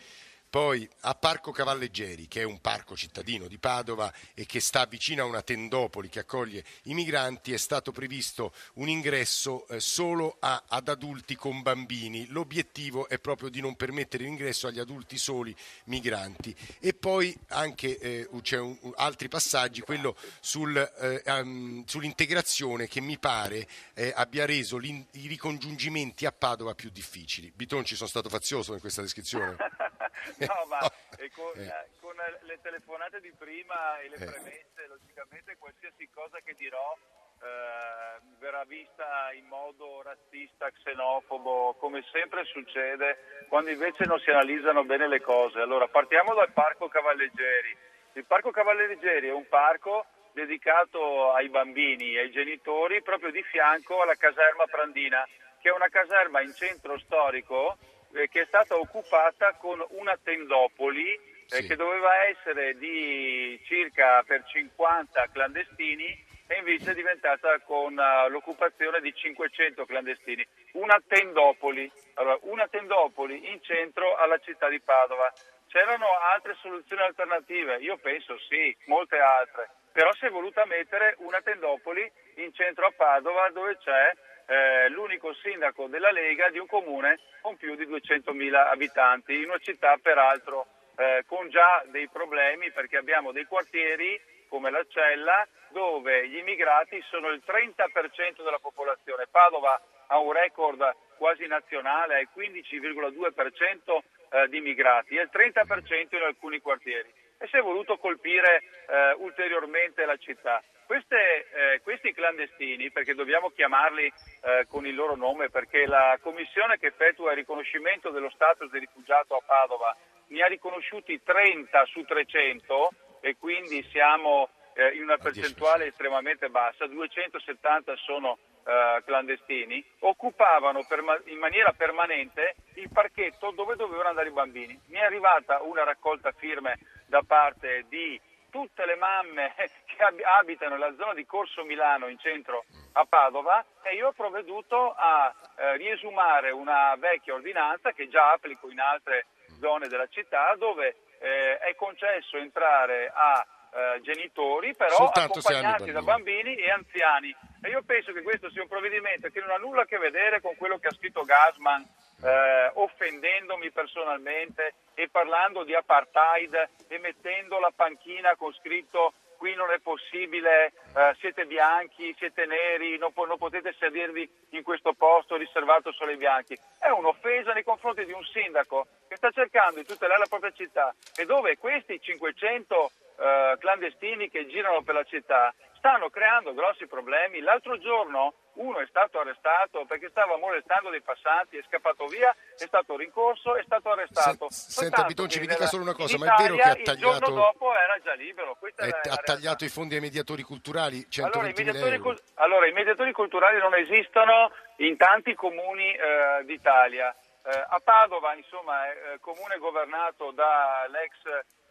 Poi 0.51 0.89
a 1.03 1.15
Parco 1.15 1.53
Cavalleggeri, 1.53 2.27
che 2.27 2.41
è 2.41 2.45
un 2.45 2.61
parco 2.61 2.97
cittadino 2.97 3.47
di 3.47 3.59
Padova 3.59 4.13
e 4.35 4.47
che 4.47 4.59
sta 4.59 4.85
vicino 4.85 5.23
a 5.23 5.27
una 5.27 5.43
tendopoli 5.43 6.09
che 6.09 6.19
accoglie 6.19 6.65
i 6.85 6.95
migranti, 6.95 7.53
è 7.53 7.57
stato 7.57 7.93
previsto 7.93 8.53
un 8.75 8.89
ingresso 8.89 9.69
eh, 9.69 9.79
solo 9.79 10.39
a- 10.41 10.65
ad 10.67 10.89
adulti 10.89 11.37
con 11.37 11.63
bambini. 11.63 12.27
L'obiettivo 12.31 13.09
è 13.09 13.21
proprio 13.21 13.49
di 13.49 13.61
non 13.61 13.77
permettere 13.77 14.25
l'ingresso 14.25 14.67
agli 14.67 14.81
adulti 14.81 15.19
soli 15.19 15.55
migranti. 15.85 16.53
E 16.81 16.95
poi 16.95 17.33
anche 17.51 17.97
eh, 18.01 18.29
c'è 18.43 18.59
un- 18.59 18.77
altri 18.97 19.29
passaggi, 19.29 19.83
quello 19.83 20.17
sul, 20.41 20.77
eh, 20.77 21.23
ehm, 21.27 21.85
sull'integrazione 21.87 22.89
che 22.89 23.01
mi 23.01 23.19
pare 23.21 23.69
eh, 23.95 24.13
abbia 24.17 24.47
reso 24.47 24.81
i 24.81 25.07
ricongiungimenti 25.13 26.27
a 26.27 26.33
Padova 26.33 26.75
più 26.75 26.91
difficili. 26.91 27.53
Bitonci, 27.55 27.95
sono 27.95 28.09
stato 28.09 28.29
fazioso 28.29 28.73
in 28.75 28.81
questa 28.81 29.01
descrizione? 29.01 29.55
no, 30.47 30.65
ma 30.69 30.79
eh, 31.19 31.31
con, 31.31 31.53
Eh. 31.57 31.67
eh, 31.67 31.89
con, 32.01 32.15
le 32.43 32.61
telefonate 32.61 33.21
di 33.21 33.33
prima 33.33 33.99
e 34.01 34.09
le 34.09 34.17
premesse, 34.17 34.87
logicamente 34.89 35.57
qualsiasi 35.57 36.09
cosa 36.11 36.39
che 36.41 36.55
dirò 36.55 36.97
eh, 37.43 38.21
verrà 38.39 38.65
vista 38.65 39.33
in 39.33 39.47
modo 39.47 40.03
razzista, 40.03 40.71
xenofobo, 40.71 41.75
come 41.79 42.05
sempre 42.13 42.45
succede 42.45 43.47
quando 43.49 43.71
invece 43.71 44.05
non 44.05 44.19
si 44.21 44.31
analizzano 44.31 44.85
bene 44.85 45.09
le 45.09 45.21
cose. 45.21 45.61
Allora, 45.61 45.89
partiamo 45.89 46.35
dal 46.35 46.53
Parco 46.53 46.89
Cavalleggeri. 46.89 47.77
Il 48.15 48.25
Parco 48.27 48.51
Cavalleggeri 48.51 49.29
è 49.29 49.33
un 49.33 49.49
parco 49.49 50.05
dedicato 50.33 51.33
ai 51.33 51.49
bambini 51.49 52.15
e 52.15 52.21
ai 52.21 52.31
genitori 52.31 53.03
proprio 53.03 53.31
di 53.31 53.43
fianco 53.43 54.03
alla 54.03 54.15
caserma 54.15 54.65
Prandina, 54.67 55.27
che 55.61 55.71
è 55.71 55.73
una 55.73 55.89
caserma 55.89 56.41
in 56.41 56.55
centro 56.55 56.99
storico 56.99 57.77
eh, 58.15 58.29
che 58.29 58.43
è 58.43 58.47
stata 58.47 58.77
occupata 58.77 59.55
con 59.55 59.85
una 59.91 60.19
tendopoli 60.23 61.13
eh, 61.13 61.21
Sì. 61.47 61.67
che 61.67 61.77
doveva 61.77 62.27
essere 62.27 62.77
di 62.79 63.61
circa 63.65 64.23
per 64.25 64.45
50 64.45 65.29
clandestini 65.33 66.29
e 66.47 66.59
invece 66.59 66.91
è 66.91 66.95
diventata 66.95 67.59
con 67.61 67.99
eh, 67.99 68.29
l'occupazione 68.29 69.01
di 69.01 69.13
500 69.15 69.85
clandestini. 69.85 70.47
Una 70.73 71.01
tendopoli, 71.07 71.91
allora, 72.15 72.39
una 72.43 72.67
tendopoli 72.69 73.51
in 73.51 73.63
centro 73.63 74.17
alla 74.17 74.39
città 74.39 74.69
di 74.69 74.81
Padova. 74.81 75.33
C'erano 75.69 76.07
altre 76.33 76.57
soluzioni 76.61 77.03
alternative? 77.03 77.77
Io 77.77 77.97
penso 77.99 78.37
sì, 78.49 78.77
molte 78.87 79.19
altre. 79.19 79.71
Però 79.93 80.13
si 80.15 80.27
è 80.27 80.31
voluta 80.31 80.65
mettere 80.67 81.15
una 81.19 81.41
tendopoli 81.41 82.11
in 82.37 82.53
centro 82.55 82.87
a 82.87 82.93
Padova 82.97 83.49
dove 83.51 83.77
c'è 83.79 84.13
eh, 84.51 84.89
l'unico 84.89 85.33
sindaco 85.35 85.87
della 85.87 86.11
Lega 86.11 86.51
di 86.51 86.59
un 86.59 86.67
comune 86.67 87.21
con 87.41 87.57
più 87.57 87.77
di 87.77 87.87
200.000 87.87 88.53
abitanti, 88.53 89.37
in 89.37 89.45
una 89.45 89.59
città 89.59 89.97
peraltro 90.03 90.67
eh, 90.97 91.23
con 91.27 91.49
già 91.51 91.85
dei 91.87 92.09
problemi 92.09 92.73
perché 92.73 92.97
abbiamo 92.97 93.31
dei 93.31 93.45
quartieri 93.45 94.21
come 94.49 94.71
la 94.71 94.85
Cella 94.89 95.47
dove 95.69 96.29
gli 96.29 96.39
immigrati 96.39 97.01
sono 97.09 97.29
il 97.29 97.43
30% 97.47 98.43
della 98.43 98.59
popolazione. 98.59 99.29
Padova 99.31 99.81
ha 100.09 100.19
un 100.19 100.33
record 100.33 100.97
quasi 101.17 101.47
nazionale, 101.47 102.17
è 102.17 102.21
il 102.21 102.29
15,2% 102.35 103.99
eh, 104.31 104.49
di 104.49 104.57
immigrati 104.57 105.15
e 105.15 105.23
il 105.23 105.31
30% 105.33 106.17
in 106.17 106.23
alcuni 106.23 106.61
quartieri 106.61 107.09
e 107.39 107.47
si 107.47 107.57
è 107.57 107.61
voluto 107.61 107.99
colpire 107.99 108.63
eh, 108.89 109.13
ulteriormente 109.19 110.05
la 110.05 110.17
città. 110.17 110.61
Queste, 110.91 111.47
eh, 111.53 111.81
questi 111.83 112.13
clandestini, 112.13 112.91
perché 112.91 113.15
dobbiamo 113.15 113.51
chiamarli 113.51 114.07
eh, 114.07 114.67
con 114.69 114.87
il 114.87 114.97
loro 114.97 115.15
nome, 115.15 115.49
perché 115.49 115.87
la 115.87 116.19
commissione 116.21 116.79
che 116.79 116.89
effettua 116.89 117.31
il 117.31 117.37
riconoscimento 117.37 118.11
dello 118.11 118.29
status 118.31 118.69
di 118.73 118.81
rifugiato 118.81 119.37
a 119.37 119.41
Padova 119.41 119.97
ne 120.27 120.43
ha 120.43 120.49
riconosciuti 120.49 121.23
30 121.23 121.85
su 121.85 122.03
300 122.03 122.91
e 123.21 123.37
quindi 123.39 123.87
siamo 123.93 124.49
eh, 124.75 124.97
in 124.97 125.05
una 125.05 125.15
10%. 125.15 125.23
percentuale 125.23 125.87
estremamente 125.87 126.49
bassa, 126.49 126.89
270 126.89 127.95
sono 127.95 128.39
eh, 128.65 129.01
clandestini, 129.05 129.85
occupavano 130.01 130.85
perma- 130.89 131.21
in 131.27 131.39
maniera 131.39 131.73
permanente 131.73 132.57
il 132.75 132.91
parchetto 132.93 133.53
dove 133.53 133.77
dovevano 133.77 134.09
andare 134.09 134.31
i 134.31 134.33
bambini. 134.33 134.77
Mi 134.87 134.99
è 134.99 135.05
arrivata 135.05 135.63
una 135.63 135.85
raccolta 135.85 136.33
firme 136.33 136.81
da 137.07 137.23
parte 137.25 137.85
di 137.89 138.21
tutte 138.51 138.85
le 138.85 138.97
mamme 138.97 139.55
che 139.87 140.03
ab- 140.03 140.21
abitano 140.39 140.77
nella 140.77 140.95
zona 140.97 141.15
di 141.15 141.25
Corso 141.25 141.65
Milano 141.65 142.09
in 142.09 142.19
centro 142.19 142.65
a 142.93 143.05
Padova 143.05 143.65
e 143.83 143.95
io 143.95 144.09
ho 144.09 144.13
provveduto 144.13 144.93
a 144.93 145.33
eh, 145.57 145.77
riesumare 145.77 146.51
una 146.51 146.95
vecchia 146.97 147.35
ordinanza 147.35 147.93
che 147.93 148.09
già 148.09 148.33
applico 148.33 148.71
in 148.71 148.81
altre 148.81 149.27
zone 149.61 149.89
della 149.89 150.07
città 150.09 150.55
dove 150.57 150.97
eh, 151.21 151.59
è 151.59 151.75
concesso 151.75 152.37
entrare 152.37 153.11
a 153.15 153.47
eh, 153.73 154.01
genitori 154.03 154.75
però 154.75 154.95
Soltanto 154.97 155.39
accompagnati 155.39 155.93
da 155.93 156.03
bambini. 156.03 156.57
e 156.57 156.71
anziani. 156.71 157.35
E 157.63 157.69
io 157.69 157.83
penso 157.85 158.13
che 158.13 158.23
questo 158.23 158.51
sia 158.51 158.63
un 158.63 158.69
provvedimento 158.69 159.29
che 159.29 159.41
non 159.41 159.51
ha 159.51 159.57
nulla 159.57 159.83
a 159.83 159.85
che 159.85 159.99
vedere 159.99 160.41
con 160.41 160.57
quello 160.57 160.79
che 160.79 160.89
ha 160.89 160.95
scritto 160.95 161.23
Gasman 161.23 161.87
eh, 162.23 162.71
offendendomi 162.75 163.71
personalmente 163.71 164.75
e 164.95 165.09
parlando 165.11 165.65
di 165.65 165.75
apartheid 165.75 166.69
e 166.89 166.99
mettendo 166.99 167.59
la 167.59 167.73
panchina 167.75 168.37
con 168.37 168.53
scritto 168.55 169.13
qui 169.41 169.55
non 169.55 169.71
è 169.71 169.79
possibile, 169.79 170.67
eh, 170.95 171.17
siete 171.19 171.47
bianchi, 171.47 172.15
siete 172.19 172.45
neri, 172.45 172.99
non, 172.99 173.11
po- 173.15 173.25
non 173.25 173.39
potete 173.39 173.75
sedervi 173.79 174.29
in 174.51 174.63
questo 174.63 174.93
posto 174.93 175.37
riservato 175.37 175.93
solo 175.93 176.11
ai 176.11 176.19
bianchi. 176.19 176.55
È 176.79 176.91
un'offesa 176.91 177.55
nei 177.55 177.65
confronti 177.65 178.05
di 178.05 178.13
un 178.13 178.23
sindaco 178.23 178.87
che 179.09 179.17
sta 179.17 179.31
cercando 179.31 179.81
di 179.81 179.87
tutelare 179.87 180.21
la 180.21 180.27
propria 180.29 180.53
città 180.53 180.95
e 181.17 181.25
dove 181.25 181.57
questi 181.57 181.99
500 181.99 182.91
eh, 183.17 183.57
clandestini 183.59 184.29
che 184.29 184.47
girano 184.47 184.83
per 184.83 184.95
la 184.95 185.05
città 185.05 185.55
stanno 185.81 186.11
creando 186.11 186.53
grossi 186.55 186.87
problemi. 186.87 187.41
L'altro 187.41 187.79
giorno 187.79 188.35
uno 188.61 188.79
è 188.81 188.87
stato 188.89 189.19
arrestato 189.19 189.87
perché 189.87 190.11
stava 190.11 190.37
molestando 190.37 190.91
dei 190.91 191.01
passanti, 191.01 191.57
è 191.57 191.63
scappato 191.67 192.07
via, 192.07 192.31
è 192.31 192.67
stato 192.67 192.97
rincorso, 192.97 193.57
è 193.57 193.63
stato 193.65 193.91
arrestato. 193.91 194.47
Se- 194.51 194.71
senta, 194.85 195.05
Bitonci, 195.05 195.41
mi 195.41 195.47
dica 195.47 195.67
solo 195.67 195.83
una 195.83 195.95
cosa, 195.95 196.19
ma 196.19 196.35
è 196.37 196.43
vero 196.43 196.55
che 196.57 196.63
ha 196.63 196.77
Italia 196.77 196.81
Il 196.81 196.85
tagliato- 196.85 197.19
giorno 197.25 197.35
dopo 197.41 197.75
era 197.75 197.99
già 198.05 198.13
libero. 198.15 198.57
È 198.61 198.87
la 198.87 199.13
ha 199.15 199.17
tagliato 199.17 199.65
i 199.65 199.69
fondi 199.69 199.95
ai 199.95 200.01
mediatori 200.01 200.43
culturali, 200.43 200.97
Allora 200.97 201.49
i, 201.49 201.55
120 201.55 201.65
mediatori 201.65 201.95
euro. 201.97 202.03
cul- 202.03 202.21
allora, 202.35 202.67
i 202.67 202.73
mediatori 202.73 203.13
culturali 203.13 203.59
non 203.59 203.75
esistono 203.75 204.53
in 204.77 204.97
tanti 204.99 205.35
comuni 205.35 205.93
eh, 205.95 206.45
d'Italia. 206.45 207.15
Eh, 207.43 207.65
a 207.69 207.81
Padova, 207.83 208.35
insomma, 208.35 208.85
è 208.87 208.91
eh, 209.15 209.19
comune 209.21 209.57
governato 209.57 210.31
dall'ex 210.33 211.13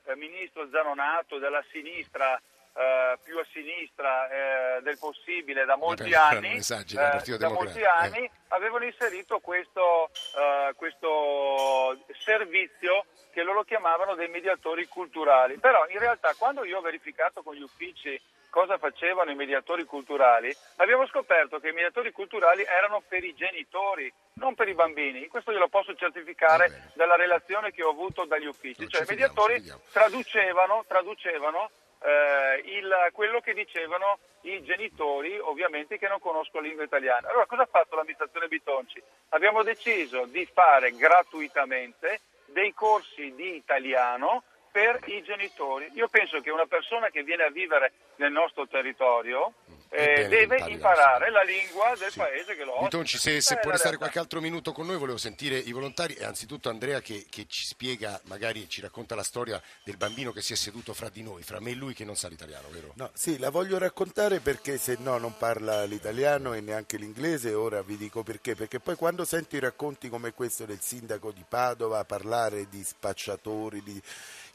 eh, 0.06 0.16
ministro 0.16 0.68
Zanonato, 0.72 1.38
della 1.38 1.64
sinistra, 1.72 2.40
eh, 2.80 3.18
più 3.24 3.38
a 3.38 3.46
sinistra 3.52 4.30
eh, 4.30 4.82
del 4.82 4.98
possibile 4.98 5.66
da 5.66 5.76
molti 5.76 6.10
Vabbè, 6.10 6.38
anni, 6.38 6.56
esageri, 6.56 7.04
il 7.04 7.34
eh, 7.34 7.38
da 7.38 7.50
molti 7.50 7.80
Democratico, 7.80 8.16
anni 8.16 8.32
avevano 8.48 8.86
inserito 8.86 9.40
questo, 9.40 10.10
eh, 10.38 10.74
questo 10.76 12.00
servizio 12.24 13.06
che 13.32 13.44
loro 13.44 13.64
chiamavano 13.64 14.16
dei 14.16 14.30
mediatori 14.30 14.88
culturali. 14.88 15.58
Però 15.60 15.86
in 15.90 16.00
realtà 16.00 16.34
quando 16.38 16.64
io 16.64 16.78
ho 16.78 16.82
verificato 16.82 17.44
con 17.44 17.54
gli 17.54 17.62
uffici 17.62 18.18
cosa 18.50 18.78
facevano 18.78 19.30
i 19.30 19.36
mediatori 19.36 19.84
culturali, 19.84 20.56
abbiamo 20.78 21.06
scoperto 21.08 21.60
che 21.60 21.70
i 21.70 21.74
mediatori 21.74 22.12
culturali 22.12 22.64
erano 22.64 23.04
per 23.06 23.24
i 23.26 23.36
genitori, 23.36 24.12
non 24.36 24.56
per 24.56 24.70
i 24.70 24.74
bambini. 24.74 25.28
Questo 25.28 25.52
glielo 25.52 25.68
posso 25.68 25.94
certificare 25.96 26.92
dalla 26.94 27.18
relazione 27.18 27.72
che 27.72 27.84
ho 27.84 27.90
avuto 27.90 28.24
dagli 28.24 28.46
uffici. 28.48 28.88
Cioè 28.88 29.04
i 29.04 29.06
mediatori 29.08 29.56
fidiamo. 29.56 29.82
traducevano, 29.92 30.86
traducevano 30.88 31.70
eh, 32.02 32.62
il- 32.66 33.10
quello 33.12 33.40
che 33.42 33.54
dicevano 33.54 34.20
i 34.42 34.64
genitori, 34.64 35.38
ovviamente 35.38 35.98
che 35.98 36.08
non 36.08 36.20
conoscono 36.20 36.62
la 36.62 36.68
lingua 36.68 36.86
italiana. 36.86 37.30
Allora 37.30 37.46
cosa 37.46 37.64
ha 37.64 37.70
fatto 37.70 37.96
l'amministrazione 37.96 38.48
Bitonci? 38.48 39.02
Abbiamo 39.30 39.64
deciso 39.64 40.26
di 40.26 40.48
fare 40.52 40.92
gratuitamente 40.92 42.22
dei 42.46 42.74
corsi 42.74 43.34
di 43.36 43.56
italiano 43.56 44.44
per 44.72 45.00
i 45.06 45.22
genitori. 45.24 45.90
Io 45.94 46.08
penso 46.08 46.40
che 46.42 46.52
una 46.52 46.68
persona 46.68 47.10
che 47.10 47.24
viene 47.24 47.44
a 47.44 47.50
vivere 47.50 47.92
nel 48.16 48.32
nostro 48.32 48.68
territorio 48.68 49.54
eh, 49.90 50.28
deve 50.28 50.58
imparare 50.68 51.26
lingua. 51.26 51.44
la 51.44 51.44
lingua 51.44 51.96
del 51.98 52.12
Sì. 52.12 52.18
paese 52.20 52.56
che 52.56 52.64
lo 52.64 52.72
ospita. 52.74 52.86
Bitonci, 52.90 53.18
se, 53.18 53.42
se 53.42 53.56
può 53.56 53.70
la 53.70 53.72
restare 53.72 53.96
realtà. 53.96 53.98
qualche 53.98 54.20
altro 54.20 54.40
minuto 54.42 54.72
con 54.72 54.86
noi, 54.86 54.98
volevo 54.98 55.18
sentire 55.18 55.58
i 55.58 55.72
volontari 55.72 56.14
e 56.14 56.24
anzitutto 56.26 56.70
Andrea 56.70 57.02
che, 57.02 57.26
che 57.30 57.46
ci 57.48 57.66
spiega, 57.66 58.20
magari 58.26 58.70
ci 58.70 58.82
racconta 58.82 59.16
la 59.16 59.24
storia 59.24 59.62
del 59.84 59.98
bambino 59.98 60.32
che 60.32 60.42
si 60.42 60.54
è 60.54 60.56
seduto 60.56 60.94
fra 60.94 61.10
di 61.10 61.24
noi, 61.24 61.42
fra 61.44 61.60
me 61.60 61.72
e 61.72 61.76
lui 61.76 61.94
che 61.94 62.06
non 62.06 62.16
sa 62.16 62.28
l'italiano, 62.28 62.68
vero? 62.70 62.92
No, 62.96 63.10
sì, 63.14 63.38
la 63.40 63.50
voglio 63.50 63.78
raccontare 63.78 64.40
perché 64.40 64.78
se 64.78 64.98
no 65.00 65.18
non 65.18 65.36
parla 65.38 65.84
l'italiano 65.86 66.54
e 66.54 66.62
neanche 66.62 66.98
l'inglese, 66.98 67.54
ora 67.54 67.82
vi 67.82 67.98
dico 67.98 68.22
perché, 68.24 68.56
perché 68.56 68.80
poi 68.80 68.96
quando 68.96 69.26
sento 69.26 69.56
i 69.56 69.60
racconti 69.60 70.10
come 70.10 70.34
questo 70.34 70.66
del 70.66 70.82
sindaco 70.82 71.32
di 71.32 71.44
Padova 71.48 72.04
parlare 72.04 72.70
di 72.70 72.84
spacciatori, 72.84 73.82
di... 73.84 74.02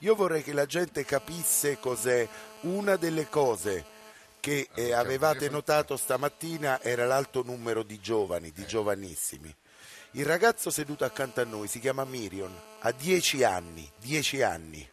io 0.01 0.15
vorrei 0.15 0.43
che 0.43 0.53
la 0.53 0.67
gente 0.67 1.05
capisse 1.05 1.79
cos'è 1.79 2.27
una 2.63 2.97
delle 2.97 3.29
cose 3.29 3.93
che 4.45 4.69
eh, 4.75 4.93
avevate 4.93 5.49
notato 5.49 5.97
stamattina 5.97 6.79
era 6.83 7.07
l'alto 7.07 7.43
numero 7.43 7.83
di 7.83 7.99
giovani, 7.99 8.53
di 8.53 8.67
giovanissimi. 8.67 9.51
Il 10.11 10.27
ragazzo 10.27 10.69
seduto 10.69 11.07
accanto 11.07 11.41
a 11.41 11.45
noi 11.45 11.67
si 11.67 11.81
chiama 11.81 12.05
Mirion, 12.05 12.55
ha 12.81 12.93
10 12.93 13.43
anni, 13.43 13.91
10 14.03 14.43
anni. 14.43 14.87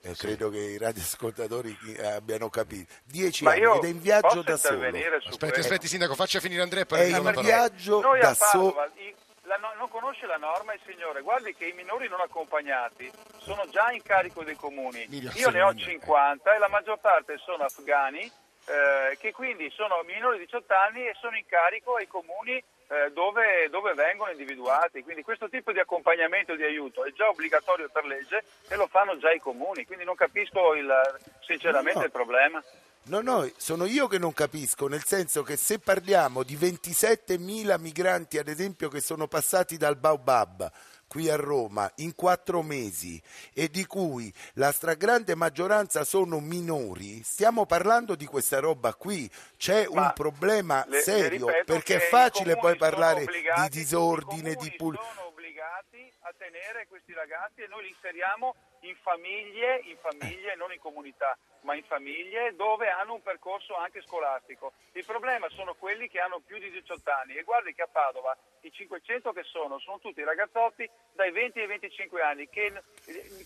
Eh, 0.00 0.14
Credo 0.16 0.50
che 0.50 0.58
i 0.58 0.76
radioascoltatori 0.78 1.78
eh, 1.86 2.04
abbiano 2.04 2.50
capito. 2.50 2.92
10 3.04 3.44
Ma 3.44 3.52
anni 3.52 3.60
io 3.60 3.76
ed 3.76 3.84
è 3.84 3.88
in 3.90 4.00
viaggio 4.00 4.42
da 4.42 4.56
solo. 4.56 4.84
Aspetti, 4.84 5.08
questo? 5.38 5.60
aspetti, 5.60 5.86
sindaco, 5.86 6.16
faccia 6.16 6.40
finire 6.40 6.62
Andrea 6.62 6.82
e 6.82 6.86
poi 6.86 6.98
È 6.98 7.16
in 7.16 7.32
viaggio 7.42 8.00
Noi 8.00 8.18
da 8.18 8.30
a 8.30 8.34
solo. 8.34 8.74
No- 8.74 9.74
non 9.78 9.88
conosce 9.88 10.26
la 10.26 10.36
norma 10.36 10.74
il 10.74 10.80
signore, 10.84 11.20
guardi 11.20 11.54
che 11.54 11.66
i 11.66 11.72
minori 11.74 12.08
non 12.08 12.20
accompagnati 12.20 13.08
sono 13.38 13.68
già 13.70 13.92
in 13.92 14.02
carico 14.02 14.42
dei 14.42 14.56
comuni. 14.56 15.06
Io 15.10 15.50
ne 15.50 15.62
ho 15.62 15.70
secondo 15.70 15.74
me. 15.74 15.80
50 15.80 16.54
e 16.54 16.58
la 16.58 16.68
maggior 16.68 16.98
parte 16.98 17.36
sono 17.38 17.62
afghani 17.62 18.42
eh, 18.66 19.16
che 19.18 19.32
quindi 19.32 19.70
sono 19.70 20.02
minori 20.04 20.38
di 20.38 20.44
18 20.44 20.74
anni 20.74 21.06
e 21.06 21.14
sono 21.20 21.36
in 21.36 21.44
carico 21.46 21.96
ai 21.96 22.06
comuni 22.06 22.52
eh, 22.88 23.10
dove, 23.12 23.68
dove 23.70 23.94
vengono 23.94 24.30
individuati. 24.30 25.02
Quindi 25.02 25.22
questo 25.22 25.48
tipo 25.48 25.72
di 25.72 25.78
accompagnamento 25.80 26.52
e 26.52 26.56
di 26.56 26.64
aiuto 26.64 27.04
è 27.04 27.12
già 27.12 27.28
obbligatorio 27.28 27.88
per 27.90 28.04
legge 28.04 28.42
e 28.68 28.76
lo 28.76 28.86
fanno 28.86 29.16
già 29.18 29.32
i 29.32 29.40
comuni, 29.40 29.84
quindi 29.86 30.04
non 30.04 30.14
capisco 30.14 30.74
il- 30.74 31.18
sinceramente 31.46 31.98
No. 32.00 32.04
il 32.04 32.10
problema. 32.10 32.62
No, 33.06 33.20
no, 33.20 33.46
sono 33.58 33.84
io 33.84 34.06
che 34.06 34.16
non 34.18 34.32
capisco, 34.32 34.88
nel 34.88 35.04
senso 35.04 35.42
che 35.42 35.56
se 35.56 35.78
parliamo 35.78 36.42
di 36.42 36.56
27.000 36.56 37.76
migranti, 37.78 38.38
ad 38.38 38.48
esempio, 38.48 38.88
che 38.88 39.00
sono 39.00 39.26
passati 39.26 39.76
dal 39.76 39.96
Baobab 39.96 40.70
qui 41.14 41.30
a 41.30 41.36
Roma 41.36 41.88
in 41.98 42.12
quattro 42.16 42.60
mesi 42.62 43.22
e 43.52 43.68
di 43.70 43.86
cui 43.86 44.34
la 44.54 44.72
stragrande 44.72 45.36
maggioranza 45.36 46.02
sono 46.02 46.40
minori, 46.40 47.22
stiamo 47.22 47.66
parlando 47.66 48.16
di 48.16 48.26
questa 48.26 48.58
roba 48.58 48.94
qui. 48.94 49.30
C'è 49.56 49.86
Ma 49.92 50.06
un 50.06 50.12
problema 50.12 50.84
le- 50.88 50.96
le 50.96 51.02
serio 51.02 51.46
ripeto 51.46 51.72
perché 51.72 51.96
è 51.98 52.08
facile 52.08 52.56
poi 52.56 52.74
parlare 52.76 53.26
di 53.26 53.68
disordine, 53.70 54.56
di 54.56 54.72
pulizia. 54.76 55.06
sono 55.14 55.28
obbligati 55.28 56.10
a 56.22 56.34
tenere 56.36 56.88
questi 56.88 57.12
ragazzi 57.12 57.60
e 57.62 57.68
noi 57.68 57.84
li 57.84 57.90
inseriamo 57.90 58.56
in 58.84 58.96
famiglie, 59.02 59.80
in 59.84 59.96
famiglie, 60.00 60.54
non 60.56 60.72
in 60.72 60.78
comunità, 60.78 61.36
ma 61.62 61.74
in 61.74 61.84
famiglie 61.84 62.54
dove 62.54 62.88
hanno 62.88 63.14
un 63.14 63.22
percorso 63.22 63.74
anche 63.76 64.02
scolastico. 64.02 64.72
Il 64.92 65.04
problema 65.04 65.48
sono 65.50 65.74
quelli 65.74 66.08
che 66.08 66.20
hanno 66.20 66.40
più 66.44 66.58
di 66.58 66.70
18 66.70 67.10
anni 67.10 67.34
e 67.34 67.42
guardi 67.42 67.74
che 67.74 67.82
a 67.82 67.88
Padova 67.90 68.36
i 68.60 68.70
500 68.72 69.32
che 69.32 69.42
sono 69.44 69.78
sono 69.78 69.98
tutti 69.98 70.22
ragazzotti 70.22 70.88
dai 71.12 71.30
20 71.30 71.60
ai 71.60 71.66
25 71.66 72.22
anni 72.22 72.48
che, 72.48 72.82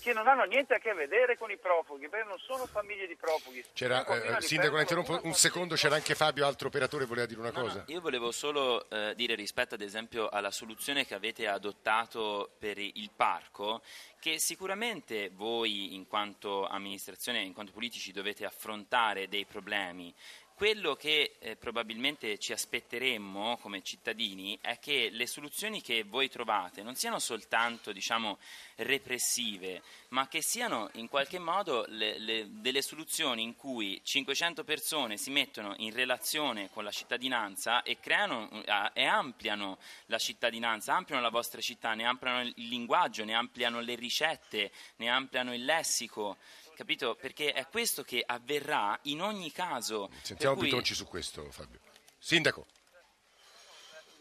che 0.00 0.12
non 0.12 0.26
hanno 0.28 0.45
niente 0.45 0.75
a 0.75 0.78
che 0.78 0.92
vedere 0.95 1.37
con 1.37 1.50
i 1.50 1.57
profughi, 1.59 2.09
perché 2.09 2.28
non 2.28 2.38
sono 2.38 2.66
famiglie 2.66 3.07
di 3.07 3.16
profughi. 3.16 3.64
C'era, 3.73 4.04
pochino 4.04 4.37
eh, 4.37 4.40
sindaco, 4.40 4.75
la 4.75 4.80
interrompo 4.80 5.21
un 5.23 5.35
secondo, 5.35 5.75
c'era 5.75 5.95
anche 5.97 6.14
Fabio, 6.14 6.47
altro 6.47 6.68
operatore, 6.68 7.04
voleva 7.04 7.26
dire 7.26 7.40
una 7.40 7.50
No, 7.50 7.61
no, 7.61 7.66
cosa. 7.66 7.85
io 7.87 8.00
volevo 8.00 8.30
solo 8.30 8.88
eh, 8.90 9.14
dire 9.16 9.35
rispetto 9.35 9.75
ad 9.75 9.80
esempio 9.80 10.28
alla 10.28 10.50
soluzione 10.50 11.07
che 11.07 11.14
avete 11.14 11.47
adottato 11.49 12.50
per 12.59 12.78
il 12.78 13.11
parco, 13.14 13.83
che 14.21 14.39
sicuramente 14.39 15.31
voi 15.31 15.95
in 15.95 16.07
quanto 16.07 16.67
amministrazione, 16.67 17.43
in 17.43 17.53
quanto 17.53 17.73
politici 17.73 18.13
dovete 18.13 18.45
affrontare 18.45 19.29
dei 19.29 19.45
problemi. 19.45 20.13
Quello 20.59 20.97
che 20.97 21.37
eh, 21.38 21.55
probabilmente 21.55 22.37
ci 22.38 22.53
aspetteremmo 22.53 23.59
come 23.59 23.81
cittadini 23.81 24.59
è 24.61 24.81
che 24.81 25.09
le 25.09 25.29
soluzioni 25.29 25.81
che 25.81 26.03
voi 26.03 26.29
trovate 26.29 26.83
non 26.83 26.97
siano 26.97 27.21
soltanto 27.21 27.93
diciamo, 27.93 28.38
repressive, 28.75 29.81
ma 30.09 30.27
che 30.27 30.43
siano 30.43 30.91
in 30.95 31.09
qualche 31.09 31.38
modo 31.38 31.85
le- 31.87 32.19
le- 32.19 32.47
delle 32.50 32.83
soluzioni 32.83 33.45
in 33.45 33.55
cui 33.55 34.00
500 34.03 34.65
persone 34.65 35.17
si 35.17 35.31
mettono 35.31 35.77
in 35.77 35.95
relazione 35.95 36.71
con 36.71 36.83
la 36.83 36.91
cittadinanza 36.91 37.85
e 37.85 38.00
creano 38.00 38.50
eh, 38.50 38.91
e 38.95 39.05
ampliano 39.05 39.79
la 40.07 40.19
cittadinanza, 40.19 40.93
ampliano 40.93 41.23
la 41.23 41.31
vostra 41.31 41.61
città, 41.61 41.95
ne 41.95 42.05
ampliano 42.05 42.41
il 42.41 42.67
linguaggio, 42.67 43.25
ne 43.25 43.35
ampliano 43.35 43.79
le 43.79 43.95
ricette, 43.95 44.73
ne 44.97 45.09
ampliano 45.09 45.55
il 45.55 45.65
lessico. 45.65 46.37
Capito? 46.79 47.17
Perché 47.17 47.53
è 47.53 47.67
questo 47.67 48.05
che 48.05 48.23
avverrà 48.25 48.97
in 49.11 49.21
ogni 49.21 49.51
caso. 49.51 50.09
Sentiamo 50.23 50.55
per 50.55 50.63
cui- 50.63 50.69
Bitonci 50.69 50.95
su 50.95 51.09
questo, 51.09 51.51
Fabio. 51.51 51.81
Sindaco. 52.17 52.67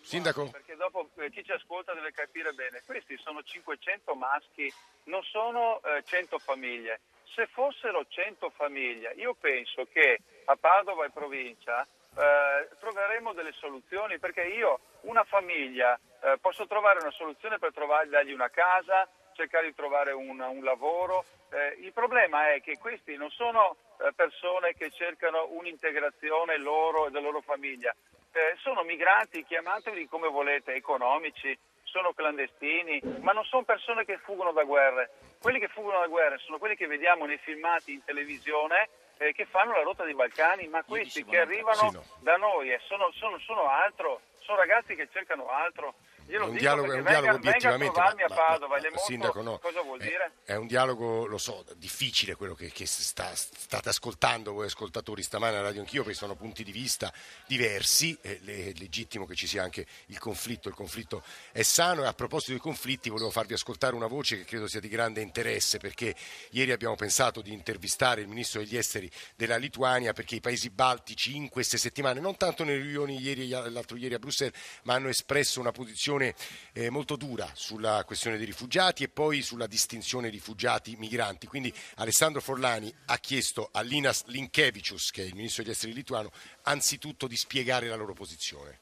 Sindaco? 0.01 0.49
Perché 0.49 0.75
dopo 0.75 1.07
eh, 1.17 1.29
chi 1.29 1.43
ci 1.43 1.51
ascolta 1.51 1.93
deve 1.93 2.11
capire 2.11 2.53
bene, 2.53 2.81
questi 2.83 3.15
sono 3.19 3.43
500 3.43 4.15
maschi, 4.15 4.73
non 5.03 5.21
sono 5.21 5.79
eh, 5.83 6.03
100 6.03 6.39
famiglie. 6.39 7.01
Se 7.35 7.45
fossero 7.45 8.03
100 8.07 8.49
famiglie, 8.49 9.13
io 9.17 9.35
penso 9.35 9.85
che 9.93 10.19
a 10.45 10.55
Padova 10.55 11.05
e 11.05 11.11
provincia 11.11 11.83
eh, 11.83 12.69
troveremo 12.79 13.33
delle 13.33 13.51
soluzioni, 13.51 14.17
perché 14.17 14.41
io 14.41 14.79
una 15.01 15.23
famiglia 15.25 15.93
eh, 16.23 16.39
posso 16.41 16.65
trovare 16.65 17.01
una 17.01 17.11
soluzione 17.11 17.59
per 17.59 17.71
trovare, 17.71 18.09
dargli 18.09 18.33
una 18.33 18.49
casa, 18.49 19.07
cercare 19.37 19.67
di 19.67 19.75
trovare 19.75 20.11
un, 20.11 20.39
un 20.39 20.63
lavoro. 20.63 21.23
Eh, 21.51 21.77
il 21.85 21.93
problema 21.93 22.51
è 22.51 22.61
che 22.61 22.77
questi 22.77 23.15
non 23.15 23.29
sono 23.29 23.77
eh, 24.01 24.11
persone 24.13 24.73
che 24.73 24.89
cercano 24.89 25.47
un'integrazione 25.51 26.57
loro 26.57 27.07
e 27.07 27.11
della 27.11 27.29
loro 27.29 27.41
famiglia, 27.41 27.95
eh, 28.33 28.55
sono 28.57 28.83
migranti, 28.83 29.45
chiamateli 29.45 30.07
come 30.07 30.27
volete, 30.27 30.73
economici, 30.73 31.57
sono 31.83 32.11
clandestini, 32.13 32.99
ma 33.21 33.31
non 33.31 33.45
sono 33.45 33.63
persone 33.63 34.03
che 34.03 34.17
fuggono 34.17 34.51
da 34.51 34.63
guerre. 34.63 35.09
Quelli 35.39 35.59
che 35.59 35.69
fuggono 35.69 35.99
da 35.99 36.07
guerre 36.07 36.37
sono 36.39 36.57
quelli 36.57 36.75
che 36.75 36.87
vediamo 36.87 37.25
nei 37.25 37.37
filmati 37.37 37.93
in 37.93 38.03
televisione 38.03 38.89
eh, 39.17 39.31
che 39.31 39.45
fanno 39.45 39.71
la 39.73 39.83
rotta 39.83 40.03
dei 40.03 40.13
Balcani, 40.13 40.67
ma 40.67 40.83
questi 40.83 41.23
che 41.23 41.37
no, 41.37 41.41
arrivano 41.43 42.03
da 42.19 42.35
noi 42.35 42.71
eh, 42.71 42.79
sono, 42.87 43.09
sono- 43.13 43.39
sono 43.39 43.69
altro, 43.69 44.21
sono 44.39 44.57
ragazzi 44.57 44.95
che 44.95 45.07
cercano 45.11 45.47
altro. 45.49 45.95
Glielo 46.27 46.45
È 46.45 46.47
un 46.49 46.55
dialogo, 46.57 46.91
è 46.93 46.97
un 46.97 47.03
dialogo 47.03 47.31
venga, 47.31 47.31
a 47.31 47.35
obiettivamente. 47.35 47.99
a 47.99 48.03
ma- 48.27 48.67
ma- 48.67 48.67
ma- 48.67 48.97
sindaco, 48.99 49.41
no. 49.41 49.59
cosa 49.59 49.81
vuol 49.81 49.99
È- 49.99 50.03
dire. 50.03 50.31
È, 50.43 50.55
un 50.55 50.67
dialogo, 50.67 51.25
lo 51.25 51.37
so, 51.37 51.65
difficile 51.77 52.35
quello 52.35 52.53
che, 52.53 52.71
che 52.71 52.85
sta- 52.85 53.33
state 53.33 53.89
ascoltando 53.89 54.51
voi 54.51 54.65
ascoltatori 54.65 55.23
stamane 55.23 55.55
alla 55.55 55.67
radio 55.67 55.81
anch'io, 55.81 56.03
perché 56.03 56.17
sono 56.17 56.35
punti 56.35 56.63
di 56.63 56.71
vista 56.71 57.11
diversi, 57.45 58.17
è 58.21 58.39
è 58.47 58.71
legittimo 58.75 59.25
che 59.25 59.35
ci 59.35 59.47
sia 59.47 59.63
anche 59.63 59.85
il 60.07 60.19
conflitto, 60.19 60.67
il 60.69 60.75
conflitto 60.75 61.23
è 61.51 61.63
sano 61.63 62.03
e 62.03 62.07
a 62.07 62.13
proposito 62.13 62.51
dei 62.51 62.59
conflitti 62.59 63.09
volevo 63.09 63.29
farvi 63.29 63.53
ascoltare 63.53 63.95
una 63.95 64.07
voce 64.07 64.37
che 64.37 64.45
credo 64.45 64.67
sia 64.67 64.79
di 64.79 64.87
grande 64.89 65.21
interesse 65.21 65.77
perché 65.77 66.15
ieri 66.51 66.71
abbiamo 66.71 66.95
pensato 66.95 67.41
di 67.41 67.53
intervistare 67.53 68.21
il 68.21 68.27
ministro 68.27 68.59
degli 68.59 68.75
esteri 68.77 69.09
della 69.35 69.57
Lituania 69.57 70.13
perché 70.13 70.35
i 70.35 70.41
paesi 70.41 70.69
baltici 70.69 71.35
in 71.35 71.49
queste 71.49 71.77
settimane, 71.77 72.19
non 72.19 72.35
tanto 72.37 72.63
nelle 72.63 72.81
riunioni 72.81 73.19
ieri 73.19 73.43
e 73.51 73.69
l'altro 73.69 73.95
ieri 73.97 74.13
a 74.13 74.19
Bruxelles, 74.19 74.55
ma 74.83 74.93
hanno 74.95 75.09
espresso 75.09 75.59
una 75.59 75.71
posizione 75.71 76.16
posizione 76.17 76.35
eh, 76.73 76.89
molto 76.89 77.15
dura 77.15 77.49
sulla 77.53 78.03
questione 78.05 78.37
dei 78.37 78.45
rifugiati 78.45 79.03
e 79.03 79.09
poi 79.09 79.41
sulla 79.41 79.67
distinzione 79.67 80.29
rifugiati-migranti. 80.29 81.47
Quindi 81.47 81.73
Alessandro 81.95 82.41
Forlani 82.41 82.93
ha 83.05 83.17
chiesto 83.17 83.69
a 83.71 83.81
Linas 83.81 84.23
Linkevicius, 84.25 85.11
che 85.11 85.23
è 85.23 85.25
il 85.25 85.35
ministro 85.35 85.63
degli 85.63 85.71
esteri 85.71 85.93
lituano, 85.93 86.31
anzitutto 86.63 87.27
di 87.27 87.37
spiegare 87.37 87.87
la 87.87 87.95
loro 87.95 88.13
posizione. 88.13 88.79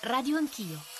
Radio 0.00 0.36
Anch'io. 0.36 0.91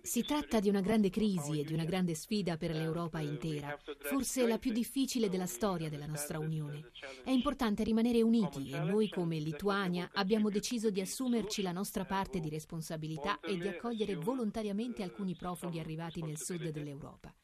Si 0.00 0.24
tratta 0.24 0.58
di 0.58 0.70
una 0.70 0.80
grande 0.80 1.10
crisi 1.10 1.60
e 1.60 1.64
di 1.64 1.74
una 1.74 1.84
grande 1.84 2.14
sfida 2.14 2.56
per 2.56 2.70
l'Europa 2.70 3.20
intera, 3.20 3.78
forse 4.00 4.46
la 4.46 4.58
più 4.58 4.72
difficile 4.72 5.28
della 5.28 5.46
storia 5.46 5.90
della 5.90 6.06
nostra 6.06 6.38
Unione. 6.38 6.90
È 7.24 7.30
importante 7.30 7.84
rimanere 7.84 8.22
uniti 8.22 8.70
e 8.70 8.78
noi 8.78 9.10
come 9.10 9.38
Lituania 9.38 10.08
abbiamo 10.14 10.48
deciso 10.48 10.90
di 10.90 11.02
assumerci 11.02 11.60
la 11.60 11.72
nostra 11.72 12.06
parte 12.06 12.40
di 12.40 12.48
responsabilità 12.48 13.38
e 13.40 13.58
di 13.58 13.68
accogliere 13.68 14.14
volontariamente 14.14 15.02
alcuni 15.02 15.36
profughi 15.36 15.78
arrivati 15.78 16.22
nel 16.22 16.38
sud 16.38 16.70
dell'Europa. 16.70 17.34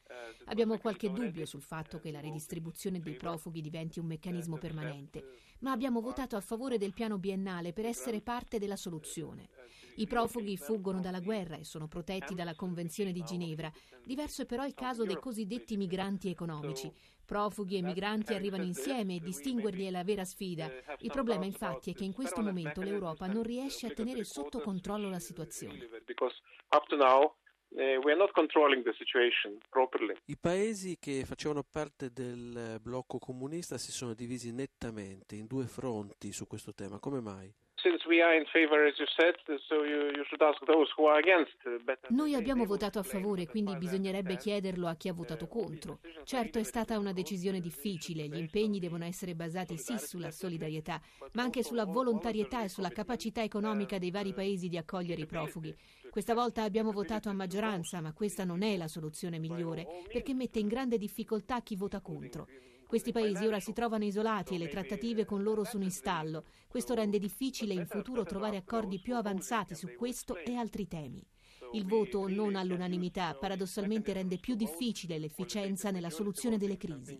Abbiamo 0.45 0.77
qualche 0.77 1.11
dubbio 1.11 1.45
sul 1.45 1.61
fatto 1.61 1.99
che 1.99 2.11
la 2.11 2.19
redistribuzione 2.19 2.99
dei 2.99 3.15
profughi 3.15 3.61
diventi 3.61 3.99
un 3.99 4.07
meccanismo 4.07 4.57
permanente, 4.57 5.23
ma 5.59 5.71
abbiamo 5.71 6.01
votato 6.01 6.35
a 6.35 6.41
favore 6.41 6.77
del 6.77 6.93
piano 6.93 7.17
biennale 7.17 7.73
per 7.73 7.85
essere 7.85 8.21
parte 8.21 8.59
della 8.59 8.75
soluzione. 8.75 9.49
I 9.95 10.07
profughi 10.07 10.55
fuggono 10.55 11.01
dalla 11.01 11.19
guerra 11.19 11.57
e 11.57 11.65
sono 11.65 11.87
protetti 11.87 12.33
dalla 12.33 12.55
Convenzione 12.55 13.11
di 13.11 13.21
Ginevra. 13.21 13.71
Diverso 14.05 14.43
è 14.43 14.45
però 14.45 14.65
il 14.65 14.73
caso 14.73 15.03
dei 15.03 15.19
cosiddetti 15.19 15.75
migranti 15.75 16.29
economici. 16.29 16.91
Profughi 17.25 17.77
e 17.77 17.81
migranti 17.81 18.33
arrivano 18.33 18.63
insieme 18.63 19.15
e 19.15 19.19
distinguerli 19.19 19.85
è 19.85 19.91
la 19.91 20.03
vera 20.03 20.23
sfida. 20.23 20.71
Il 20.99 21.11
problema 21.11 21.45
infatti 21.45 21.91
è 21.91 21.93
che 21.93 22.05
in 22.05 22.13
questo 22.13 22.41
momento 22.41 22.81
l'Europa 22.81 23.27
non 23.27 23.43
riesce 23.43 23.87
a 23.87 23.93
tenere 23.93 24.23
sotto 24.23 24.61
controllo 24.61 25.09
la 25.09 25.19
situazione. 25.19 25.87
Uh, 27.71 27.99
I 30.25 30.37
paesi 30.37 30.97
che 30.99 31.23
facevano 31.25 31.63
parte 31.63 32.11
del 32.11 32.79
blocco 32.81 33.19
comunista 33.19 33.77
si 33.77 33.91
sono 33.91 34.13
divisi 34.13 34.51
nettamente 34.51 35.35
in 35.35 35.45
due 35.45 35.65
fronti 35.65 36.31
su 36.31 36.47
questo 36.47 36.73
tema. 36.73 36.99
Come 36.99 37.21
mai? 37.21 37.53
Noi 42.09 42.33
abbiamo 42.35 42.65
votato 42.65 42.99
a 42.99 43.03
favore, 43.03 43.47
quindi 43.47 43.77
bisognerebbe 43.77 44.35
chiederlo 44.35 44.87
a 44.87 44.95
chi 44.95 45.07
ha 45.07 45.13
votato 45.13 45.47
contro. 45.47 45.99
Certo 46.25 46.59
è 46.59 46.63
stata 46.63 46.97
una 46.97 47.13
decisione 47.13 47.61
difficile, 47.61 48.27
gli 48.27 48.37
impegni 48.37 48.79
devono 48.79 49.05
essere 49.05 49.33
basati 49.33 49.77
sì 49.77 49.97
sulla 49.97 50.31
solidarietà, 50.31 50.99
ma 51.33 51.43
anche 51.43 51.63
sulla 51.63 51.85
volontarietà 51.85 52.63
e 52.63 52.69
sulla 52.69 52.89
capacità 52.89 53.41
economica 53.43 53.97
dei 53.97 54.11
vari 54.11 54.33
paesi 54.33 54.67
di 54.67 54.77
accogliere 54.77 55.21
i 55.21 55.25
profughi. 55.25 55.73
Questa 56.09 56.33
volta 56.33 56.63
abbiamo 56.63 56.91
votato 56.91 57.29
a 57.29 57.33
maggioranza, 57.33 58.01
ma 58.01 58.13
questa 58.13 58.43
non 58.43 58.63
è 58.63 58.75
la 58.77 58.87
soluzione 58.87 59.37
migliore, 59.37 59.85
perché 60.11 60.33
mette 60.33 60.59
in 60.59 60.67
grande 60.67 60.97
difficoltà 60.97 61.61
chi 61.61 61.75
vota 61.75 62.01
contro. 62.01 62.47
Questi 62.87 63.11
paesi 63.11 63.45
ora 63.45 63.59
si 63.59 63.71
trovano 63.71 64.03
isolati 64.03 64.55
e 64.55 64.57
le 64.57 64.67
trattative 64.67 65.23
con 65.23 65.43
loro 65.43 65.63
sono 65.63 65.83
in 65.83 65.91
stallo. 65.91 66.45
Questo 66.67 66.95
rende 66.95 67.19
difficile 67.19 67.75
in 67.75 67.85
futuro 67.85 68.23
trovare 68.23 68.57
accordi 68.57 68.99
più 68.99 69.15
avanzati 69.15 69.75
su 69.75 69.93
questo 69.95 70.35
e 70.35 70.55
altri 70.55 70.87
temi. 70.87 71.23
Il 71.73 71.85
voto 71.85 72.27
non 72.27 72.55
all'unanimità 72.55 73.35
paradossalmente 73.39 74.11
rende 74.11 74.39
più 74.39 74.55
difficile 74.55 75.19
l'efficienza 75.19 75.91
nella 75.91 76.09
soluzione 76.09 76.57
delle 76.57 76.77
crisi. 76.77 77.19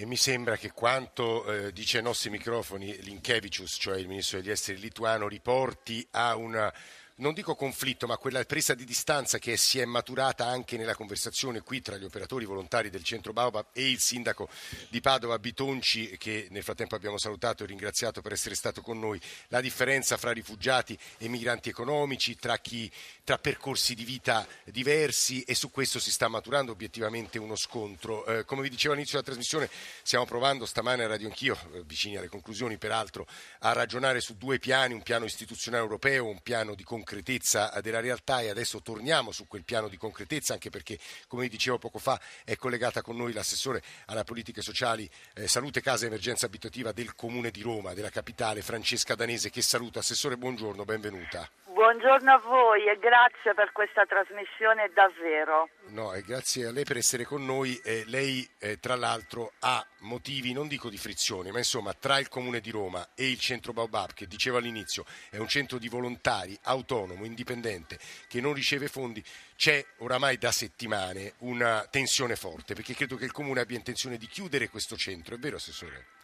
E 0.00 0.06
mi 0.06 0.16
sembra 0.16 0.56
che 0.56 0.72
quanto 0.72 1.44
eh, 1.44 1.72
dice 1.74 1.98
ai 1.98 2.02
nostri 2.02 2.30
microfoni 2.30 3.02
Linkevicius, 3.02 3.76
cioè 3.78 3.98
il 3.98 4.08
ministro 4.08 4.38
degli 4.40 4.48
esteri 4.48 4.80
lituano, 4.80 5.28
riporti 5.28 6.08
a 6.12 6.36
una 6.36 6.72
non 7.20 7.34
dico 7.34 7.54
conflitto, 7.54 8.06
ma 8.06 8.16
quella 8.16 8.42
presa 8.44 8.74
di 8.74 8.84
distanza 8.84 9.38
che 9.38 9.56
si 9.56 9.78
è 9.78 9.84
maturata 9.84 10.46
anche 10.46 10.76
nella 10.76 10.94
conversazione 10.94 11.60
qui 11.60 11.82
tra 11.82 11.96
gli 11.96 12.04
operatori 12.04 12.46
volontari 12.46 12.88
del 12.88 13.04
centro 13.04 13.32
Baobab 13.32 13.66
e 13.72 13.90
il 13.90 13.98
sindaco 13.98 14.48
di 14.88 15.00
Padova 15.00 15.38
Bitonci, 15.38 16.16
che 16.16 16.48
nel 16.50 16.62
frattempo 16.62 16.94
abbiamo 16.94 17.18
salutato 17.18 17.62
e 17.62 17.66
ringraziato 17.66 18.22
per 18.22 18.32
essere 18.32 18.54
stato 18.54 18.80
con 18.80 18.98
noi, 18.98 19.20
la 19.48 19.60
differenza 19.60 20.16
fra 20.16 20.32
rifugiati 20.32 20.98
e 21.18 21.28
migranti 21.28 21.68
economici, 21.68 22.36
tra, 22.36 22.56
chi, 22.58 22.90
tra 23.30 23.38
percorsi 23.38 23.94
di 23.94 24.02
vita 24.02 24.44
diversi 24.64 25.42
e 25.42 25.54
su 25.54 25.70
questo 25.70 26.00
si 26.00 26.10
sta 26.10 26.26
maturando 26.26 26.72
obiettivamente 26.72 27.38
uno 27.38 27.54
scontro. 27.54 28.26
Eh, 28.26 28.44
come 28.44 28.62
vi 28.62 28.70
dicevo 28.70 28.94
all'inizio 28.94 29.20
della 29.20 29.30
trasmissione, 29.30 29.70
stiamo 30.02 30.24
provando 30.24 30.66
stamane 30.66 31.04
a 31.04 31.06
Radio 31.06 31.28
Anch'io, 31.28 31.56
eh, 31.74 31.82
vicini 31.84 32.16
alle 32.16 32.26
conclusioni 32.26 32.76
peraltro, 32.76 33.28
a 33.60 33.72
ragionare 33.72 34.20
su 34.20 34.36
due 34.36 34.58
piani, 34.58 34.94
un 34.94 35.02
piano 35.02 35.26
istituzionale 35.26 35.84
europeo, 35.84 36.26
un 36.26 36.40
piano 36.42 36.74
di 36.74 36.82
concretezza 36.82 37.10
concretezza 37.30 37.80
della 37.80 38.00
realtà 38.00 38.40
e 38.40 38.48
adesso 38.48 38.82
torniamo 38.82 39.30
su 39.30 39.46
quel 39.46 39.62
piano 39.62 39.88
di 39.88 39.96
concretezza 39.96 40.54
anche 40.54 40.70
perché, 40.70 40.98
come 41.28 41.46
dicevo 41.48 41.78
poco 41.78 41.98
fa, 41.98 42.20
è 42.44 42.56
collegata 42.56 43.00
con 43.00 43.16
noi 43.16 43.32
l'assessore 43.32 43.80
alla 44.06 44.24
politiche 44.24 44.60
sociali, 44.60 45.08
eh, 45.34 45.46
salute, 45.46 45.80
casa 45.80 46.04
e 46.04 46.08
emergenza 46.08 46.46
abitativa 46.46 46.90
del 46.90 47.14
Comune 47.14 47.50
di 47.50 47.62
Roma, 47.62 47.94
della 47.94 48.10
capitale, 48.10 48.62
Francesca 48.62 49.14
Danese, 49.14 49.50
che 49.50 49.62
saluta. 49.62 50.00
Assessore, 50.00 50.36
buongiorno, 50.36 50.84
benvenuta. 50.84 51.48
Buongiorno 51.80 52.30
a 52.30 52.38
voi 52.40 52.86
e 52.86 52.98
grazie 52.98 53.54
per 53.54 53.72
questa 53.72 54.04
trasmissione 54.04 54.90
davvero. 54.92 55.70
No, 55.86 56.12
grazie 56.26 56.66
a 56.66 56.72
lei 56.72 56.84
per 56.84 56.98
essere 56.98 57.24
con 57.24 57.42
noi. 57.42 57.74
Eh, 57.82 58.04
lei, 58.08 58.46
eh, 58.58 58.78
tra 58.78 58.96
l'altro, 58.96 59.52
ha 59.60 59.82
motivi, 60.00 60.52
non 60.52 60.68
dico 60.68 60.90
di 60.90 60.98
frizione, 60.98 61.50
ma 61.50 61.56
insomma, 61.56 61.94
tra 61.94 62.18
il 62.18 62.28
Comune 62.28 62.60
di 62.60 62.70
Roma 62.70 63.08
e 63.14 63.30
il 63.30 63.38
centro 63.38 63.72
Baobab, 63.72 64.12
che 64.12 64.26
dicevo 64.26 64.58
all'inizio 64.58 65.06
è 65.30 65.38
un 65.38 65.48
centro 65.48 65.78
di 65.78 65.88
volontari 65.88 66.54
autonomo, 66.64 67.24
indipendente, 67.24 67.98
che 68.28 68.42
non 68.42 68.52
riceve 68.52 68.88
fondi, 68.88 69.24
c'è 69.56 69.82
oramai 70.00 70.36
da 70.36 70.52
settimane 70.52 71.32
una 71.38 71.86
tensione 71.90 72.36
forte, 72.36 72.74
perché 72.74 72.92
credo 72.92 73.16
che 73.16 73.24
il 73.24 73.32
Comune 73.32 73.60
abbia 73.60 73.78
intenzione 73.78 74.18
di 74.18 74.26
chiudere 74.26 74.68
questo 74.68 74.98
centro. 74.98 75.34
È 75.34 75.38
vero, 75.38 75.56
Assessore? 75.56 76.19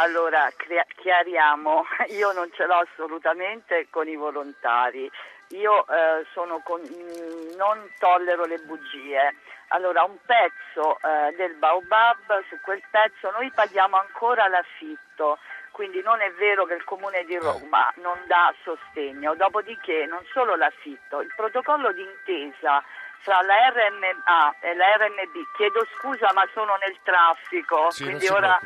Allora, 0.00 0.48
chiariamo, 0.94 1.84
io 2.14 2.30
non 2.32 2.48
ce 2.52 2.66
l'ho 2.66 2.86
assolutamente 2.88 3.88
con 3.90 4.06
i 4.06 4.14
volontari, 4.14 5.10
io 5.48 5.84
eh, 5.88 6.24
con, 6.62 6.80
mm, 6.80 7.56
non 7.56 7.90
tollero 7.98 8.44
le 8.44 8.58
bugie. 8.58 9.34
Allora, 9.68 10.04
un 10.04 10.16
pezzo 10.24 10.98
eh, 11.00 11.34
del 11.34 11.54
Baobab, 11.54 12.44
su 12.48 12.60
quel 12.62 12.80
pezzo 12.90 13.32
noi 13.32 13.50
paghiamo 13.50 13.96
ancora 13.96 14.46
l'affitto, 14.46 15.38
quindi 15.72 16.00
non 16.00 16.20
è 16.20 16.30
vero 16.34 16.64
che 16.64 16.74
il 16.74 16.84
Comune 16.84 17.24
di 17.24 17.36
Roma 17.36 17.92
non 17.96 18.18
dà 18.28 18.54
sostegno. 18.62 19.34
Dopodiché, 19.34 20.06
non 20.06 20.24
solo 20.32 20.54
l'affitto, 20.54 21.22
il 21.22 21.32
protocollo 21.34 21.92
d'intesa 21.92 22.84
fra 23.20 23.42
la 23.42 23.68
RMA 23.68 24.56
e 24.60 24.74
la 24.74 24.96
RMB, 24.96 25.34
chiedo 25.56 25.86
scusa 25.96 26.30
ma 26.34 26.46
sono 26.52 26.76
nel 26.76 26.96
traffico, 27.02 27.90
sì, 27.90 28.04
quindi 28.04 28.28
ora 28.28 28.58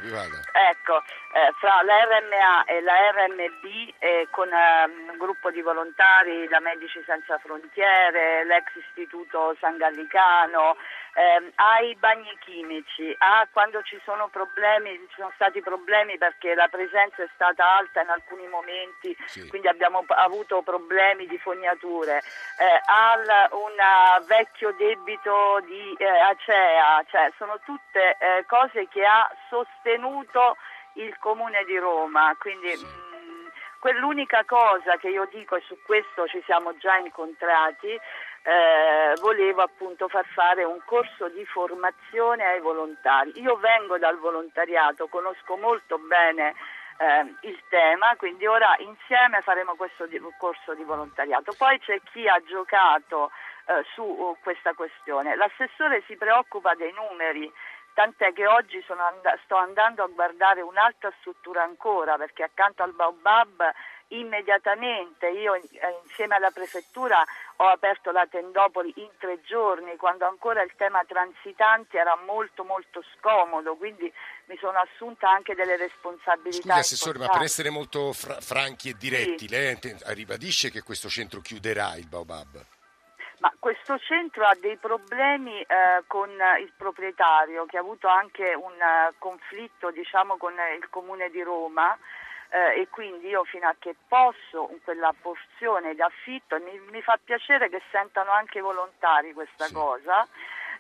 ecco, 0.71 1.03
eh, 1.33 1.53
fra 1.59 1.83
la 1.83 2.05
RMA 2.05 2.65
e 2.65 2.81
la 2.83 3.11
RMB 3.11 3.65
eh, 3.99 4.29
con 4.31 4.49
eh, 4.53 4.85
un 5.11 5.17
gruppo 5.17 5.51
di 5.51 5.61
volontari 5.61 6.47
da 6.49 6.61
Medici 6.61 7.03
Senza 7.07 7.39
Frontiere, 7.39 8.45
l'ex 8.45 8.75
Istituto 8.75 9.57
San 9.61 9.77
Gallicano, 9.77 10.77
eh, 11.15 11.53
ai 11.57 11.95
bagni 11.97 12.37
chimici, 12.41 13.15
a 13.19 13.47
quando 13.53 13.83
ci 13.83 14.01
sono 14.05 14.29
problemi, 14.29 14.99
ci 15.09 15.17
sono 15.17 15.33
stati 15.35 15.61
problemi 15.61 16.17
perché 16.17 16.55
la 16.55 16.69
presenza 16.69 17.23
è 17.23 17.29
stata 17.35 17.77
alta 17.77 18.01
in 18.01 18.09
alcuni 18.09 18.47
momenti, 18.49 19.15
sì. 19.27 19.47
quindi 19.49 19.69
abbiamo 19.69 20.05
avuto 20.09 20.63
problemi 20.63 21.27
di 21.27 21.39
fognature, 21.39 22.19
eh, 22.19 22.81
al 22.87 23.49
un 23.53 24.27
vecchio 24.27 24.73
debito 24.73 25.61
di 25.67 25.95
eh, 25.99 26.07
Acea, 26.07 27.05
cioè 27.11 27.31
sono 27.37 27.61
tutte 27.65 28.17
eh, 28.19 28.45
cose 28.47 28.89
che 28.89 29.05
ha 29.05 29.31
sostenuto 29.49 30.57
il 30.95 31.17
Comune 31.19 31.65
di 31.65 31.77
Roma, 31.77 32.35
quindi 32.39 32.75
sì. 32.75 32.85
mh, 32.85 32.89
mm, 32.89 33.47
quell'unica 33.81 34.45
cosa 34.47 34.97
che 34.97 35.09
io 35.09 35.29
dico 35.31 35.57
e 35.57 35.63
su 35.67 35.77
questo 35.85 36.27
ci 36.27 36.43
siamo 36.47 36.77
già 36.79 36.97
incontrati 36.97 37.99
eh, 38.43 39.15
volevo 39.21 39.63
appunto 39.63 40.09
far 40.09 40.27
fare 40.27 40.65
un 40.65 40.81
corso 40.85 41.29
di 41.29 41.45
formazione 41.47 42.45
ai 42.45 42.61
volontari. 42.61 43.33
Io 43.41 43.57
vengo 43.57 43.99
dal 43.99 44.19
volontariato, 44.19 45.07
conosco 45.09 45.57
molto 45.57 45.99
bene 45.99 46.55
eh, 46.99 47.35
il 47.49 47.63
tema, 47.69 48.17
quindi 48.17 48.47
ora 48.47 48.75
insieme 48.79 49.41
faremo 49.43 49.75
questo 49.77 50.07
di, 50.07 50.21
corso 50.39 50.75
di 50.75 50.83
volontariato. 50.83 51.53
Poi 51.57 51.79
c'è 51.81 52.01
chi 52.13 52.27
ha 52.27 52.41
giocato 52.45 53.31
eh, 53.67 53.85
su 53.95 54.03
uh, 54.03 54.37
questa 54.43 54.73
questione. 54.75 55.37
L'assessore 55.37 56.03
si 56.07 56.17
preoccupa 56.17 56.75
dei 56.75 56.93
numeri, 56.93 57.51
tant'è 57.95 58.33
che 58.33 58.47
oggi 58.47 58.85
and- 58.89 59.41
sto 59.45 59.55
andando 59.57 60.03
a 60.03 60.09
guardare 60.09 60.63
un'altra 60.63 61.13
struttura 61.21 61.63
ancora, 61.63 62.17
perché 62.17 62.43
accanto 62.43 62.83
al 62.83 62.93
Baobab 62.93 63.73
immediatamente. 64.19 65.29
Io 65.29 65.55
eh, 65.55 65.63
insieme 66.05 66.37
alla 66.37 66.51
prefettura 66.51 67.25
ho 67.57 67.67
aperto 67.67 68.11
la 68.11 68.27
Tendopoli 68.27 68.93
in 68.97 69.11
tre 69.19 69.41
giorni, 69.43 69.97
quando 69.97 70.27
ancora 70.27 70.63
il 70.63 70.73
tema 70.77 71.05
transitanti 71.07 71.97
era 71.97 72.17
molto 72.27 72.65
molto 72.65 73.03
scomodo, 73.17 73.77
quindi 73.77 74.13
mi 74.47 74.57
sono 74.59 74.79
assunta 74.79 75.31
anche 75.31 75.55
delle 75.55 75.77
responsabilità. 75.77 76.75
Scusi 76.75 76.79
Assessore, 76.79 77.19
ma 77.19 77.29
per 77.29 77.43
essere 77.43 77.71
molto 77.71 78.13
fra- 78.13 78.41
franchi 78.41 78.91
e 78.91 78.95
diretti, 78.99 79.47
sì. 79.47 79.49
lei 79.49 79.79
ribadisce 80.07 80.71
che 80.71 80.83
questo 80.83 81.09
centro 81.09 81.41
chiuderà 81.41 81.95
il 81.97 82.09
Baobab? 82.09 82.65
Ma 83.39 83.53
questo 83.59 83.99
centro 83.99 84.45
ha 84.45 84.57
dei 84.61 84.77
problemi 84.77 85.61
eh, 85.61 86.05
con 86.07 86.31
il 86.31 86.73
proprietario 86.77 87.67
che 87.67 87.77
ha 87.77 87.81
avuto 87.81 88.07
anche 88.07 88.55
un 88.55 88.71
uh, 88.71 89.13
conflitto 89.19 89.91
diciamo, 89.91 90.37
con 90.37 90.53
il 90.53 90.89
comune 90.91 91.29
di 91.29 91.43
Roma 91.43 91.99
eh, 92.53 92.81
e 92.83 92.89
quindi 92.91 93.29
io 93.29 93.45
fino 93.45 93.67
a 93.67 93.75
che 93.79 93.97
posso 94.07 94.69
in 94.71 94.83
quella 94.85 95.15
porzione 95.19 95.95
d'affitto 95.95 96.59
mi, 96.61 96.79
mi 96.91 97.01
fa 97.01 97.19
piacere 97.23 97.71
che 97.71 97.81
sentano 97.91 98.31
anche 98.31 98.59
i 98.59 98.61
volontari 98.63 99.33
questa 99.33 99.65
sì. 99.65 99.73
cosa. 99.75 100.27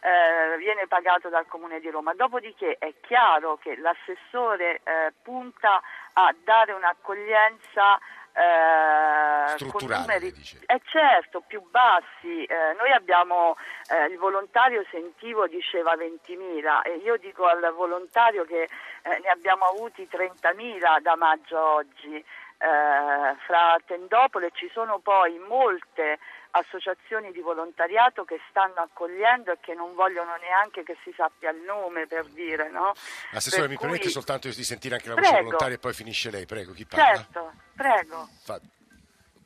Eh, 0.04 0.58
viene 0.58 0.88
pagato 0.88 1.28
dal 1.28 1.46
Comune 1.46 1.78
di 1.80 1.88
Roma. 1.88 2.12
Dopodiché 2.12 2.76
è 2.78 2.92
chiaro 3.00 3.56
che 3.56 3.76
l'assessore 3.76 4.80
eh, 4.82 5.12
punta 5.22 5.80
a 6.14 6.34
dare 6.42 6.72
un'accoglienza 6.72 8.00
eh, 8.34 9.68
con 9.70 9.86
numeri 9.86 10.32
eh, 10.66 10.80
certo, 10.84 11.42
più 11.46 11.62
bassi. 11.70 12.44
Eh, 12.44 12.74
noi 12.78 12.90
abbiamo 12.92 13.56
eh, 13.90 14.06
il 14.06 14.18
volontario 14.18 14.84
sentivo 14.90 15.46
diceva 15.46 15.94
20.000 15.94 16.82
e 16.84 16.96
io 17.04 17.16
dico 17.18 17.46
al 17.46 17.72
volontario 17.74 18.44
che 18.44 18.62
eh, 18.62 19.18
ne 19.22 19.28
abbiamo 19.28 19.66
avuti 19.66 20.08
30.000 20.10 21.00
da 21.00 21.16
maggio 21.16 21.58
a 21.58 21.74
oggi. 21.74 22.16
Eh, 22.16 23.36
fra 23.44 23.76
Tendopole 23.84 24.50
ci 24.52 24.70
sono 24.72 25.00
poi 25.00 25.36
molte 25.48 26.20
associazioni 26.52 27.32
di 27.32 27.40
volontariato 27.40 28.24
che 28.24 28.40
stanno 28.50 28.76
accogliendo 28.76 29.52
e 29.52 29.58
che 29.60 29.74
non 29.74 29.94
vogliono 29.94 30.36
neanche 30.36 30.82
che 30.82 30.96
si 31.02 31.12
sappia 31.16 31.50
il 31.50 31.62
nome 31.62 32.06
per 32.06 32.26
dire. 32.26 32.70
No? 32.70 32.92
Assessore, 33.32 33.62
per 33.62 33.70
mi 33.70 33.76
cui... 33.76 33.86
permette 33.88 34.10
soltanto 34.10 34.48
di 34.48 34.64
sentire 34.64 34.96
anche 34.96 35.08
la 35.08 35.14
voce 35.14 35.42
volontaria 35.42 35.76
e 35.76 35.78
poi 35.78 35.92
finisce 35.92 36.30
lei, 36.30 36.46
prego, 36.46 36.72
chi 36.72 36.84
parla? 36.84 37.16
Certo, 37.16 37.52
prego. 37.74 38.28
Fa... 38.42 38.60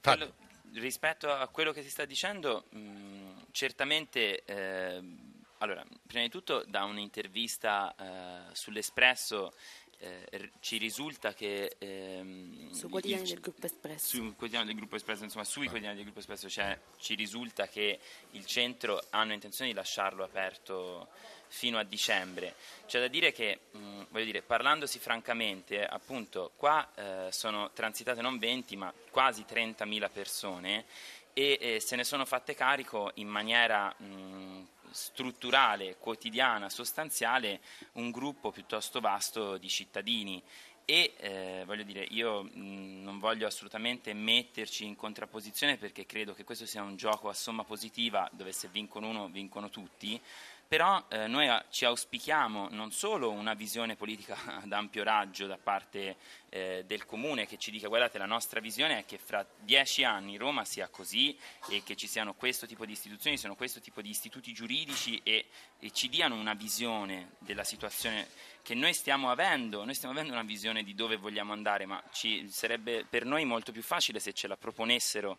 Fa... 0.00 0.16
Quello, 0.16 0.34
rispetto 0.74 1.30
a 1.30 1.46
quello 1.48 1.72
che 1.72 1.82
si 1.82 1.90
sta 1.90 2.04
dicendo, 2.04 2.64
mh, 2.70 3.46
certamente... 3.52 4.44
Eh, 4.44 5.34
allora, 5.58 5.82
prima 6.06 6.22
di 6.22 6.28
tutto 6.28 6.64
da 6.66 6.84
un'intervista 6.84 7.94
eh, 7.98 8.54
sull'Espresso 8.54 9.54
eh, 9.98 10.50
ci 10.60 10.78
risulta 10.78 11.34
che 11.34 11.76
ehm, 11.78 12.70
su 12.70 12.88
quotidiani 12.88 13.22
il, 13.22 13.28
del 13.28 13.40
gruppo 13.40 13.66
Espresso. 13.66 14.16
Su 14.16 14.34
quotidiani 14.36 14.66
del 14.66 14.76
gruppo 14.76 14.96
Espresso 14.96 15.24
insomma 15.24 15.44
sui 15.44 15.66
quotidiani 15.66 15.94
del 15.94 16.04
gruppo 16.04 16.20
Espresso 16.20 16.48
cioè, 16.48 16.78
ci 16.98 17.14
risulta 17.14 17.68
che 17.68 17.98
il 18.32 18.46
centro 18.46 19.02
hanno 19.10 19.32
intenzione 19.32 19.70
di 19.70 19.76
lasciarlo 19.76 20.24
aperto 20.24 21.08
fino 21.48 21.78
a 21.78 21.84
dicembre. 21.84 22.54
C'è 22.86 23.00
da 23.00 23.08
dire 23.08 23.32
che 23.32 23.60
mh, 23.70 24.06
voglio 24.10 24.24
dire 24.24 24.42
parlandosi 24.42 24.98
francamente 24.98 25.84
appunto 25.84 26.52
qua 26.56 26.88
eh, 26.94 27.32
sono 27.32 27.70
transitate 27.72 28.20
non 28.20 28.38
20 28.38 28.76
ma 28.76 28.92
quasi 29.10 29.44
30.000 29.48 30.10
persone 30.12 30.84
e 31.32 31.58
eh, 31.60 31.80
se 31.80 31.96
ne 31.96 32.04
sono 32.04 32.24
fatte 32.24 32.54
carico 32.54 33.10
in 33.14 33.28
maniera 33.28 33.94
mh, 33.96 34.66
strutturale, 34.90 35.96
quotidiana, 35.98 36.68
sostanziale 36.68 37.60
un 37.92 38.10
gruppo 38.10 38.50
piuttosto 38.50 39.00
vasto 39.00 39.56
di 39.56 39.68
cittadini. 39.68 40.42
E 40.88 41.14
eh, 41.18 41.62
voglio 41.66 41.82
dire, 41.82 42.06
io 42.10 42.44
mh, 42.44 43.02
non 43.02 43.18
voglio 43.18 43.48
assolutamente 43.48 44.12
metterci 44.12 44.84
in 44.84 44.94
contrapposizione 44.94 45.78
perché 45.78 46.06
credo 46.06 46.32
che 46.32 46.44
questo 46.44 46.64
sia 46.64 46.82
un 46.82 46.94
gioco 46.94 47.28
a 47.28 47.34
somma 47.34 47.64
positiva 47.64 48.28
dove 48.32 48.52
se 48.52 48.68
vincono 48.68 49.08
uno 49.08 49.28
vincono 49.28 49.68
tutti, 49.68 50.20
però 50.68 51.04
eh, 51.08 51.26
noi 51.26 51.48
ci 51.70 51.84
auspichiamo 51.84 52.68
non 52.70 52.90
solo 52.90 53.30
una 53.30 53.54
visione 53.54 53.94
politica 53.94 54.36
ad 54.62 54.72
ampio 54.72 55.04
raggio 55.04 55.46
da 55.46 55.58
parte 55.58 56.16
eh, 56.48 56.84
del 56.86 57.04
Comune 57.04 57.46
che 57.46 57.56
ci 57.56 57.70
dica 57.70 57.88
guardate 57.88 58.18
la 58.18 58.26
nostra 58.26 58.60
visione 58.60 58.98
è 58.98 59.04
che 59.04 59.18
fra 59.18 59.46
dieci 59.60 60.02
anni 60.02 60.36
Roma 60.36 60.64
sia 60.64 60.88
così 60.88 61.36
e 61.68 61.82
che 61.84 61.94
ci 61.94 62.06
siano 62.06 62.34
questo 62.34 62.66
tipo 62.66 62.84
di 62.84 62.92
istituzioni, 62.92 63.38
siano 63.38 63.54
questo 63.54 63.80
tipo 63.80 64.02
di 64.02 64.10
istituti 64.10 64.52
giuridici 64.52 65.20
e, 65.22 65.46
e 65.78 65.90
ci 65.92 66.08
diano 66.08 66.34
una 66.34 66.54
visione 66.54 67.32
della 67.38 67.64
situazione 67.64 68.26
che 68.62 68.74
noi 68.74 68.94
stiamo 68.94 69.30
avendo, 69.30 69.84
noi 69.84 69.94
stiamo 69.94 70.12
avendo 70.12 70.32
una 70.32 70.42
visione 70.42 70.82
di 70.82 70.96
dove 70.96 71.14
vogliamo 71.14 71.52
andare, 71.52 71.86
ma 71.86 72.02
ci, 72.10 72.48
sarebbe 72.50 73.06
per 73.08 73.24
noi 73.24 73.44
molto 73.44 73.70
più 73.70 73.82
facile 73.82 74.18
se 74.18 74.32
ce 74.32 74.48
la 74.48 74.56
proponessero 74.56 75.38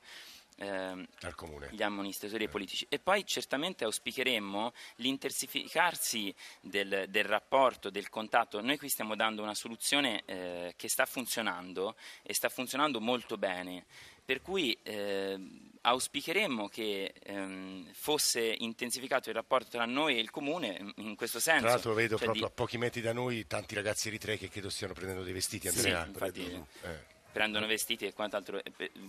ehm, 0.58 1.08
gli 1.70 1.82
amministratori 1.82 2.46
e 2.46 2.50
politici. 2.50 2.86
E 2.90 3.00
poi 3.00 3.26
certamente 3.26 3.84
auspicheremmo 3.84 4.74
l'intensificarsi 4.98 6.34
del, 6.62 7.06
del, 7.10 7.26
rapporto, 7.26 7.90
del 7.90 8.10
contatto. 8.10 8.62
Noi 8.62 8.78
qui 8.78 8.90
stiamo 8.90 9.16
dando 9.16 9.42
una 9.42 9.56
soluzione 9.56 10.24
eh, 10.26 10.74
che 10.76 10.90
sta 10.90 11.06
funzionando 11.06 11.96
e 12.24 12.34
sta 12.34 12.50
funzionando 12.50 13.00
molto 13.00 13.38
bene. 13.38 13.86
Per 14.26 14.42
cui 14.42 14.78
eh, 14.84 15.40
auspicheremmo 15.80 16.68
che 16.68 17.14
ehm, 17.24 17.94
fosse 17.94 18.42
intensificato 18.42 19.30
il 19.30 19.36
rapporto 19.36 19.70
tra 19.70 19.86
noi 19.86 20.18
e 20.18 20.20
il 20.20 20.32
comune 20.32 20.94
in 20.98 21.16
questo 21.16 21.40
senso. 21.40 21.62
Tra 21.62 21.70
l'altro 21.70 21.94
vedo 21.94 22.18
cioè 22.18 22.26
proprio 22.26 22.46
di... 22.46 22.52
a 22.52 22.54
pochi 22.54 22.78
metri 22.78 23.00
da 23.00 23.14
noi 23.14 23.48
tanti 23.48 23.74
ragazzi 23.74 24.10
eritrei 24.10 24.38
che 24.38 24.50
credo 24.50 24.70
stiano 24.70 24.94
prendendo 24.94 25.24
dei 25.24 25.32
vestiti, 25.32 25.70
Andrea. 25.70 26.04
Sì, 26.04 26.10
infatti, 26.10 26.66
eh 26.82 27.16
prendono 27.32 27.68
vestiti 27.68 28.06
e 28.06 28.14
quant'altro. 28.14 28.62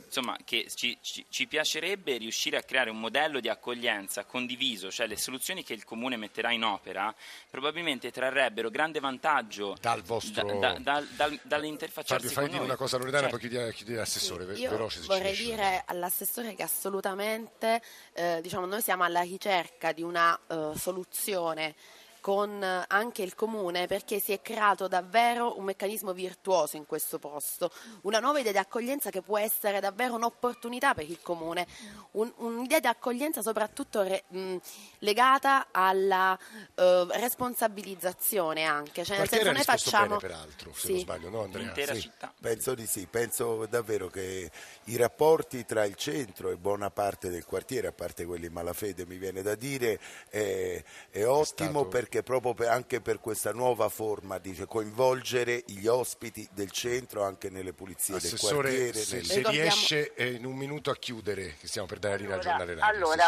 Insomma, 0.05 0.37
che 0.45 0.67
ci, 0.75 0.99
ci, 1.01 1.25
ci, 1.29 1.47
piacerebbe 1.47 2.17
riuscire 2.17 2.57
a 2.57 2.63
creare 2.63 2.91
un 2.91 2.99
modello 2.99 3.41
di 3.41 3.49
accoglienza 3.49 4.25
condiviso, 4.25 4.91
cioè 4.91 5.07
le 5.07 5.17
soluzioni 5.17 5.65
che 5.65 5.73
il 5.73 5.85
Comune 5.85 6.17
metterà 6.17 6.51
in 6.51 6.65
opera 6.65 7.15
probabilmente 7.51 8.11
trarrebbero 8.11 8.71
grande 8.71 9.01
vantaggio 9.01 9.77
dal 9.81 10.03
vostro... 10.03 10.45
da, 10.45 10.55
da, 10.55 10.79
da, 10.79 11.05
dal, 11.17 11.41
dall'interfacciarsi 11.43 12.29
Fabio, 12.29 12.41
fai 12.41 12.51
dire 12.51 12.65
una 12.65 12.77
cosa 12.77 12.97
Loredana, 12.99 13.29
cioè, 13.29 13.39
poi 13.39 13.49
chiudi, 13.49 13.73
chiudi 13.73 13.95
l'assessore, 13.95 14.45
io 14.55 14.71
veloce 14.71 15.01
vorrei 15.07 15.35
dire 15.35 15.83
all'assessore 15.87 16.55
che 16.55 16.63
assolutamente, 16.63 17.83
eh, 18.13 18.41
diciamo, 18.43 18.67
noi 18.67 18.83
siamo 18.83 19.05
alla 19.05 19.23
ricerca 19.23 19.93
di 19.93 20.03
una 20.03 20.39
uh, 20.49 20.75
soluzione 20.77 21.75
con 22.21 22.63
anche 22.87 23.23
il 23.23 23.35
comune 23.35 23.87
perché 23.87 24.21
si 24.21 24.33
è 24.33 24.41
creato 24.41 24.89
davvero 24.89 25.59
un 25.59 25.65
meccanismo 25.65 26.13
virtuoso 26.13 26.77
in 26.77 26.87
questo 26.87 27.19
posto, 27.19 27.71
una 28.03 28.19
nuova 28.19 28.39
idea 28.39 28.53
di 28.53 28.59
accoglienza 28.59 29.11
che 29.11 29.23
può 29.23 29.39
essere 29.39 29.81
davvero 29.81 30.15
un'opportunità 30.15 30.95
per 30.95 31.09
il 31.09 31.21
comune, 31.23 31.67
un, 32.13 32.33
un'idea 32.37 32.81
di 32.81 32.87
accoglienza 32.87 33.43
soprattutto 33.43 34.03
re, 34.03 34.25
mh, 34.29 34.57
legata 35.01 35.69
alla 35.71 36.39
uh, 36.75 36.83
responsabilizzazione 37.11 38.65
anche, 38.65 39.05
cioè 39.05 39.19
nel 39.19 39.29
senso 39.29 39.53
noi 39.53 39.63
facciamo 39.63 40.17
bene, 40.17 40.21
peraltro, 40.21 40.73
se 40.73 40.87
sì. 40.87 40.93
non 40.93 41.01
sbaglio, 41.01 41.31
no 41.31 41.43
Andrea? 41.43 41.65
L'intera 41.65 41.95
sì. 41.95 42.01
città. 42.01 42.33
Penso 42.41 42.75
di 42.75 42.87
sì, 42.87 43.07
penso 43.07 43.67
davvero 43.67 44.09
che 44.09 44.51
i 44.85 44.97
rapporti 44.97 45.65
tra 45.65 45.85
il 45.85 45.95
centro 45.95 46.51
e 46.51 46.57
buona 46.57 46.91
parte 46.91 47.29
del 47.31 47.45
quartiere, 47.45 47.89
a 47.89 47.93
parte 47.93 48.25
quelli 48.25 48.49
malafede 48.49 49.07
mi 49.07 49.17
viene 49.17 49.43
da 49.43 49.55
dire, 49.55 49.99
è, 50.29 50.83
è 51.11 51.25
ottimo 51.27 51.87
è 51.87 51.89
perché 51.89 52.18
proprio 52.23 52.55
per, 52.55 52.69
anche 52.69 53.01
per 53.01 53.21
questa 53.21 53.53
nuova 53.53 53.89
forma 53.89 54.39
di 54.39 54.55
coinvolgere 54.67 55.63
gli 55.67 55.87
ospiti 55.87 56.49
del 56.53 56.71
centro 56.71 57.25
anche 57.25 57.51
nelle 57.51 57.73
pulizie 57.73 58.17
Assessore, 58.17 58.71
del 58.71 58.93
quartiere. 58.93 59.07
Se, 59.07 59.17
nel... 59.17 59.25
se 59.25 59.51
riesce 59.51 60.15
eh, 60.15 60.33
in 60.33 60.45
un 60.45 60.57
minuto 60.57 60.91
a 60.91 60.97
chiudere, 60.97 61.55
che 61.59 61.67
stiamo 61.67 61.87
per 61.87 61.99
dare 61.99 62.17
allora, 62.17 62.37
a 62.37 62.39
giornale 62.39 62.75
radio. 62.75 62.85
Allora, 62.85 63.25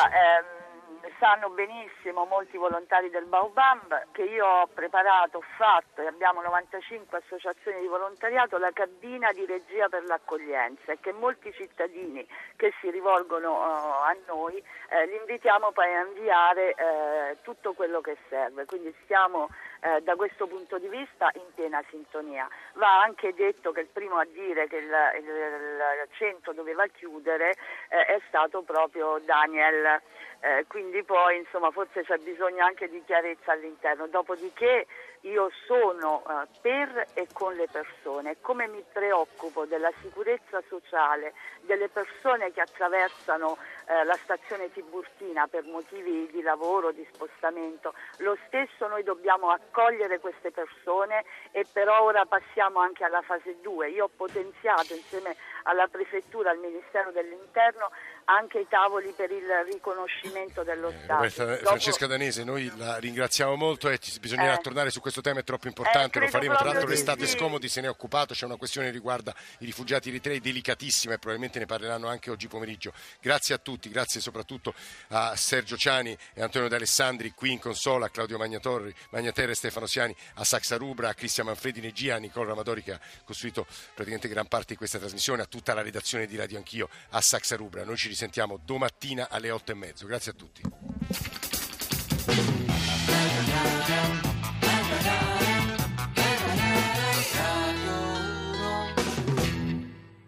sanno 1.21 1.51
benissimo 1.51 2.25
molti 2.25 2.57
volontari 2.57 3.11
del 3.11 3.27
Baobab 3.27 4.07
che 4.11 4.23
io 4.23 4.47
ho 4.47 4.67
preparato, 4.67 5.37
ho 5.37 5.45
fatto 5.59 6.01
e 6.01 6.07
abbiamo 6.07 6.41
95 6.41 7.19
associazioni 7.19 7.83
di 7.83 7.87
volontariato 7.87 8.57
la 8.57 8.71
cabina 8.73 9.31
di 9.33 9.45
regia 9.45 9.89
per 9.91 10.03
l'accoglienza 10.05 10.93
e 10.93 10.99
che 10.99 11.13
molti 11.13 11.53
cittadini 11.53 12.27
che 12.57 12.73
si 12.81 12.91
rivolgono 12.91 13.53
uh, 13.53 14.03
a 14.03 14.17
noi 14.27 14.57
eh, 14.89 15.07
li 15.07 15.17
invitiamo 15.17 15.73
poi 15.73 15.95
a 15.95 16.07
inviare 16.07 16.75
eh, 16.75 17.37
tutto 17.43 17.75
quello 17.75 18.01
che 18.01 18.17
serve. 18.31 18.65
Quindi 18.65 18.95
stiamo 19.05 19.49
eh, 19.81 20.01
da 20.01 20.17
questo 20.17 20.47
punto 20.47 20.79
di 20.79 20.89
vista 20.89 21.31
in 21.35 21.53
piena 21.55 21.85
sintonia. 21.91 22.49
Va 22.75 23.03
anche 23.03 23.35
detto 23.35 23.73
che 23.73 23.81
il 23.81 23.89
primo 23.93 24.17
a 24.17 24.25
dire 24.25 24.67
che 24.69 24.77
il, 24.77 24.93
il, 25.19 25.27
il 25.27 26.09
centro 26.17 26.55
doveva 26.55 26.87
chiudere 26.87 27.57
eh, 27.89 28.07
è 28.07 28.21
stato 28.29 28.63
proprio 28.63 29.19
Daniel 29.19 30.01
eh, 30.41 30.65
quindi 30.69 31.03
poi 31.11 31.39
insomma 31.39 31.73
forse 31.73 32.05
c'è 32.05 32.19
bisogno 32.19 32.65
anche 32.65 32.89
di 32.89 33.03
chiarezza 33.05 33.51
all'interno. 33.51 34.07
Dopodiché 34.07 34.87
io 35.23 35.51
sono 35.67 36.23
eh, 36.27 36.47
per 36.61 37.07
e 37.15 37.27
con 37.33 37.55
le 37.55 37.69
persone, 37.71 38.41
come 38.41 38.67
mi 38.69 38.83
preoccupo 38.91 39.67
della 39.67 39.91
sicurezza 40.01 40.63
sociale 40.69 41.35
delle 41.63 41.89
persone 41.89 42.53
che 42.53 42.61
attraversano 42.61 43.59
eh, 43.87 44.05
la 44.05 44.17
stazione 44.23 44.73
Tiburtina 44.73 45.47
per 45.47 45.65
motivi 45.65 46.29
di 46.33 46.41
lavoro, 46.43 46.93
di 46.93 47.07
spostamento, 47.13 47.93
lo 48.19 48.37
stesso 48.47 48.87
noi 48.87 49.03
dobbiamo 49.03 49.51
accogliere 49.51 50.21
queste 50.21 50.51
persone 50.51 51.25
e 51.51 51.67
per 51.71 51.89
ora 51.89 52.25
passiamo 52.25 52.81
anche 52.81 53.05
alla 53.05 53.23
fase 53.23 53.57
2. 53.61 53.91
Io 53.91 54.05
ho 54.05 54.11
potenziato 54.15 54.95
insieme 54.95 55.37
alla 55.65 55.87
Prefettura, 55.89 56.51
al 56.51 56.59
Ministero 56.59 57.11
dell'Interno 57.11 57.91
anche 58.25 58.61
i 58.61 58.67
tavoli 58.69 59.13
per 59.17 59.31
il 59.31 59.47
riconoscimento 59.71 60.63
dello 60.63 60.89
eh, 60.89 60.99
Stato. 61.03 61.45
Dopo... 61.45 61.65
Francesca 61.65 62.07
Danese, 62.07 62.45
noi 62.45 62.73
la 62.77 62.97
ringraziamo 62.99 63.57
molto 63.57 63.89
e 63.89 63.99
bisognerà 64.21 64.55
eh. 64.55 64.61
tornare 64.61 64.91
su 64.91 65.01
questo 65.01 65.10
tema, 65.21 65.41
è 65.41 65.45
troppo 65.45 65.67
importante, 65.67 66.19
eh, 66.19 66.23
lo 66.23 66.29
faremo, 66.29 66.55
tra 66.57 66.67
l'altro 66.67 66.89
l'estate 66.89 67.27
sì. 67.27 67.37
scomodi 67.37 67.69
se 67.69 67.81
ne 67.81 67.89
è 67.89 67.91
occupato, 67.91 68.35
c'è 68.35 68.45
una 68.45 68.57
questione 68.57 68.87
che 68.87 68.93
riguarda 68.93 69.35
i 69.59 69.65
rifugiati 69.65 70.09
eritrei 70.09 70.41
delicatissima 70.41 71.15
e 71.15 71.19
probabilmente 71.19 71.59
ne 71.59 71.67
parleranno 71.67 72.07
anche 72.07 72.31
oggi 72.31 72.47
pomeriggio. 72.47 72.93
Grazie 73.21 73.55
a 73.55 73.59
tutti, 73.59 73.89
grazie 73.89 74.21
soprattutto 74.21 74.75
a 75.09 75.35
Sergio 75.37 75.77
Ciani 75.77 76.17
e 76.35 76.43
Antonio 76.43 76.69
D'Alessandri 76.69 77.33
qui 77.33 77.53
in 77.53 77.59
consola, 77.59 78.07
a 78.07 78.09
Claudio 78.11 78.39
Magnatorri, 78.39 78.95
Magnaterra 79.11 79.51
e 79.51 79.55
Stefano 79.55 79.87
Siani, 79.87 80.15
a 80.35 80.45
Saxa 80.45 80.77
Rubra, 80.77 81.09
a 81.09 81.15
Cristian 81.15 81.47
Manfredi 81.47 81.81
Negia, 81.81 82.15
a 82.15 82.19
Nicola 82.19 82.51
Ramadori 82.51 82.83
che 82.83 82.93
ha 82.93 83.01
costruito 83.25 83.67
praticamente 83.95 84.29
gran 84.29 84.47
parte 84.47 84.73
di 84.73 84.77
questa 84.77 84.99
trasmissione, 84.99 85.43
a 85.43 85.47
tutta 85.47 85.75
la 85.75 85.83
redazione 85.83 86.27
di 86.27 86.37
Radio 86.37 86.59
Anch'io, 86.59 86.89
a 87.11 87.21
Saxa 87.21 87.57
Rubra. 87.57 87.85
Noi 87.85 87.97
ci 87.97 88.09
risentiamo 88.09 88.61
domattina 88.65 89.29
alle 89.31 89.51
otto 89.51 89.73
e 89.73 89.75
mezzo. 89.75 90.07
Grazie 90.07 90.33
a 90.33 90.35
tutti. 90.35 90.63